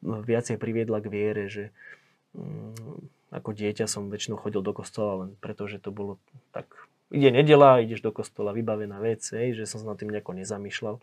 viacej 0.01 0.57
priviedla 0.57 1.03
k 1.03 1.11
viere, 1.11 1.43
že 1.51 1.75
ako 3.33 3.49
dieťa 3.53 3.89
som 3.89 4.09
väčšinou 4.13 4.37
chodil 4.37 4.61
do 4.61 4.73
kostola 4.73 5.25
len 5.25 5.29
preto, 5.41 5.65
že 5.65 5.81
to 5.81 5.89
bolo 5.89 6.21
tak 6.53 6.69
ide 7.13 7.29
nedela, 7.29 7.77
ideš 7.77 8.01
do 8.01 8.09
kostola, 8.09 8.57
vybavená 8.57 8.97
vec, 8.97 9.21
hej, 9.37 9.53
že 9.53 9.69
som 9.69 9.77
sa 9.81 9.93
nad 9.93 9.97
tým 10.01 10.09
nejako 10.09 10.33
nezamýšľal. 10.33 10.97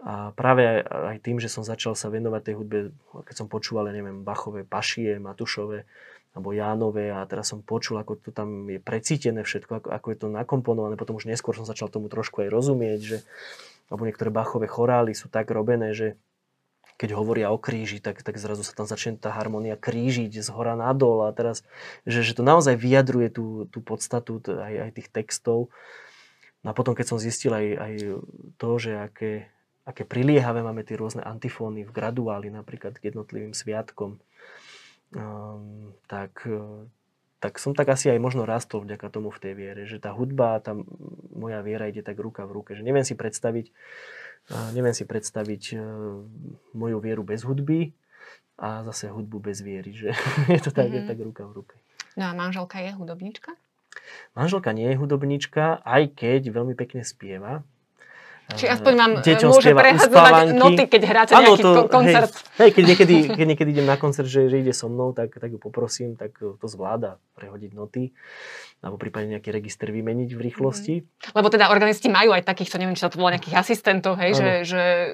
A 0.00 0.32
práve 0.32 0.80
aj, 0.80 1.18
tým, 1.20 1.36
že 1.42 1.52
som 1.52 1.60
začal 1.60 1.92
sa 1.92 2.08
venovať 2.08 2.40
tej 2.40 2.54
hudbe, 2.56 2.78
keď 3.26 3.34
som 3.36 3.52
počúval, 3.52 3.90
ja 3.90 3.94
neviem, 3.94 4.24
Bachové, 4.24 4.64
Pašie, 4.64 5.20
Matušové, 5.20 5.84
alebo 6.30 6.54
Jánové 6.54 7.10
a 7.10 7.26
teraz 7.26 7.50
som 7.50 7.60
počul, 7.60 7.98
ako 7.98 8.16
to 8.22 8.30
tam 8.30 8.70
je 8.70 8.78
precítené 8.78 9.42
všetko, 9.42 9.82
ako, 9.82 9.88
ako 9.90 10.06
je 10.14 10.18
to 10.22 10.26
nakomponované. 10.30 10.94
Potom 10.94 11.18
už 11.18 11.26
neskôr 11.26 11.52
som 11.58 11.66
začal 11.66 11.90
tomu 11.90 12.06
trošku 12.06 12.46
aj 12.46 12.48
rozumieť, 12.48 13.00
že 13.02 13.18
alebo 13.90 14.06
niektoré 14.06 14.30
Bachové 14.30 14.70
chorály 14.70 15.18
sú 15.18 15.26
tak 15.26 15.50
robené, 15.50 15.90
že 15.90 16.14
keď 17.00 17.16
hovoria 17.16 17.48
o 17.48 17.56
kríži, 17.56 17.96
tak, 17.96 18.20
tak 18.20 18.36
zrazu 18.36 18.60
sa 18.60 18.76
tam 18.76 18.84
začne 18.84 19.16
tá 19.16 19.32
harmonia 19.32 19.72
krížiť 19.72 20.36
z 20.36 20.52
hora 20.52 20.76
nadol 20.76 21.24
a 21.24 21.32
teraz, 21.32 21.64
že, 22.04 22.20
že 22.20 22.36
to 22.36 22.44
naozaj 22.44 22.76
vyjadruje 22.76 23.32
tú, 23.32 23.64
tú 23.72 23.80
podstatu 23.80 24.36
aj, 24.44 24.74
aj 24.84 24.90
tých 25.00 25.08
textov. 25.08 25.72
No 26.60 26.68
a 26.68 26.76
potom, 26.76 26.92
keď 26.92 27.16
som 27.16 27.16
zistil 27.16 27.56
aj, 27.56 27.66
aj 27.72 27.94
to, 28.60 28.70
že 28.76 28.92
aké, 29.00 29.48
aké 29.88 30.04
priliehavé 30.04 30.60
máme 30.60 30.84
tie 30.84 31.00
rôzne 31.00 31.24
antifóny 31.24 31.88
v 31.88 31.94
graduáli 31.96 32.52
napríklad 32.52 33.00
k 33.00 33.08
jednotlivým 33.08 33.56
sviatkom, 33.56 34.20
um, 35.16 35.96
tak, 36.04 36.44
tak 37.40 37.56
som 37.56 37.72
tak 37.72 37.96
asi 37.96 38.12
aj 38.12 38.20
možno 38.20 38.44
rastol 38.44 38.84
vďaka 38.84 39.08
tomu 39.08 39.32
v 39.32 39.40
tej 39.40 39.52
viere, 39.56 39.82
že 39.88 39.96
tá 39.96 40.12
hudba, 40.12 40.60
tá 40.60 40.76
moja 41.32 41.64
viera 41.64 41.88
ide 41.88 42.04
tak 42.04 42.20
ruka 42.20 42.44
v 42.44 42.60
ruke, 42.60 42.76
že 42.76 42.84
neviem 42.84 43.08
si 43.08 43.16
predstaviť, 43.16 43.72
neviem 44.74 44.94
si 44.94 45.06
predstaviť 45.06 45.62
e, 45.72 45.76
moju 46.74 46.98
vieru 46.98 47.22
bez 47.22 47.46
hudby 47.46 47.94
a 48.58 48.82
zase 48.84 49.08
hudbu 49.08 49.38
bez 49.40 49.62
viery, 49.62 49.94
že 49.94 50.10
je 50.54 50.60
to 50.60 50.74
tak, 50.74 50.90
mm-hmm. 50.90 51.06
je 51.06 51.10
tak 51.10 51.18
ruka 51.22 51.42
v 51.46 51.52
ruke. 51.62 51.76
No 52.18 52.28
a 52.28 52.32
manželka 52.34 52.82
je 52.82 52.90
hudobníčka? 52.92 53.54
Manželka 54.34 54.70
nie 54.74 54.90
je 54.90 54.98
hudobníčka, 54.98 55.82
aj 55.82 56.14
keď 56.18 56.50
veľmi 56.50 56.74
pekne 56.74 57.02
spieva. 57.02 57.62
Či 58.56 58.66
aspoň 58.66 58.92
mám, 58.98 59.10
Deťom 59.22 59.48
môže 59.50 59.70
prehadzovať 59.70 60.56
noty, 60.56 60.82
keď 60.90 61.02
hráte 61.06 61.32
ano, 61.36 61.54
nejaký 61.54 61.62
to, 61.62 61.82
koncert. 61.86 62.32
Hej, 62.32 62.44
hej, 62.58 62.70
keď, 62.72 62.84
niekedy, 62.86 63.14
keď 63.30 63.46
niekedy 63.46 63.70
idem 63.78 63.86
na 63.86 63.96
koncert, 64.00 64.26
že, 64.26 64.50
že 64.50 64.56
ide 64.58 64.74
so 64.74 64.90
mnou, 64.90 65.14
tak, 65.14 65.36
tak 65.36 65.50
ju 65.52 65.58
poprosím, 65.62 66.18
tak 66.18 66.34
to 66.38 66.66
zvláda 66.66 67.22
prehodiť 67.38 67.70
noty 67.72 68.10
alebo 68.80 68.96
prípadne 68.96 69.36
nejaký 69.36 69.52
register 69.52 69.92
vymeniť 69.92 70.30
v 70.32 70.40
rýchlosti. 70.40 70.94
Mm. 71.04 71.36
Lebo 71.36 71.48
teda 71.52 71.68
organisti 71.68 72.08
majú 72.08 72.32
aj 72.32 72.48
takýchto, 72.48 72.80
neviem, 72.80 72.96
či 72.96 73.04
to 73.04 73.20
volá 73.20 73.36
nejakých 73.36 73.60
asistentov, 73.60 74.16
hej, 74.16 74.32
že, 74.32 74.50
že 74.64 74.80
e, 74.80 75.08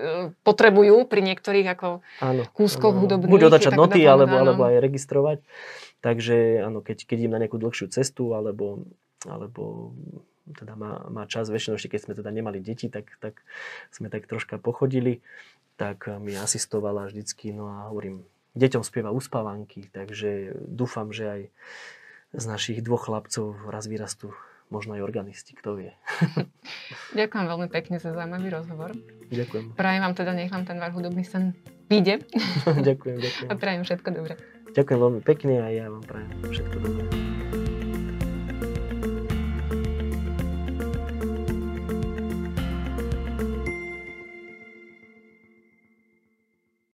potrebujú 0.46 1.02
pri 1.10 1.20
niektorých 1.26 1.66
ako 1.74 1.98
ano, 2.22 2.42
kúskoch 2.54 2.94
ano. 2.94 3.02
hudobných. 3.02 3.32
Buď 3.34 3.50
odačať 3.50 3.74
noty, 3.74 4.06
alebo, 4.06 4.38
alebo 4.38 4.62
aj 4.70 4.78
registrovať. 4.78 5.38
Takže 5.98 6.62
áno, 6.62 6.78
keď, 6.78 7.10
keď 7.10 7.16
idem 7.26 7.32
na 7.34 7.42
nejakú 7.42 7.58
dlhšiu 7.58 7.90
cestu, 7.90 8.38
alebo, 8.38 8.86
alebo 9.28 9.92
teda 10.46 10.78
má, 10.78 11.02
má 11.10 11.26
čas, 11.26 11.50
väčšinou 11.50 11.74
ešte 11.74 11.98
keď 11.98 12.00
sme 12.06 12.14
teda 12.14 12.30
nemali 12.30 12.62
deti, 12.62 12.86
tak, 12.86 13.10
tak 13.18 13.42
sme 13.90 14.06
tak 14.06 14.30
troška 14.30 14.62
pochodili, 14.62 15.20
tak 15.74 16.06
mi 16.22 16.32
asistovala 16.38 17.10
vždycky, 17.10 17.50
no 17.50 17.66
a 17.66 17.90
hovorím, 17.90 18.22
deťom 18.56 18.82
spieva 18.86 19.10
uspávanky, 19.12 19.90
takže 19.92 20.56
dúfam, 20.64 21.10
že 21.12 21.24
aj 21.26 21.42
z 22.36 22.44
našich 22.46 22.78
dvoch 22.80 23.06
chlapcov 23.06 23.58
raz 23.68 23.90
vyrastú 23.90 24.32
možno 24.70 24.98
aj 24.98 25.02
organisti, 25.02 25.54
kto 25.54 25.78
vie. 25.78 25.92
ďakujem 27.20 27.44
veľmi 27.46 27.68
pekne 27.70 28.02
za 28.02 28.10
zaujímavý 28.10 28.50
rozhovor. 28.50 28.90
Ďakujem. 29.30 29.78
Prajem 29.78 30.02
vám 30.02 30.14
teda, 30.14 30.32
nech 30.34 30.50
vám 30.50 30.66
ten 30.66 30.78
váš 30.78 30.92
hudobný 30.94 31.22
sen 31.22 31.54
vyjde. 31.86 32.26
ďakujem, 32.88 33.18
ďakujem. 33.22 33.48
A 33.50 33.52
prajem 33.54 33.82
všetko 33.86 34.08
dobré. 34.10 34.34
Ďakujem 34.74 34.98
veľmi 35.00 35.20
pekne 35.22 35.54
a 35.62 35.66
ja 35.70 35.86
vám 35.88 36.04
prajem 36.04 36.30
všetko 36.50 36.76
dobré. 36.82 37.35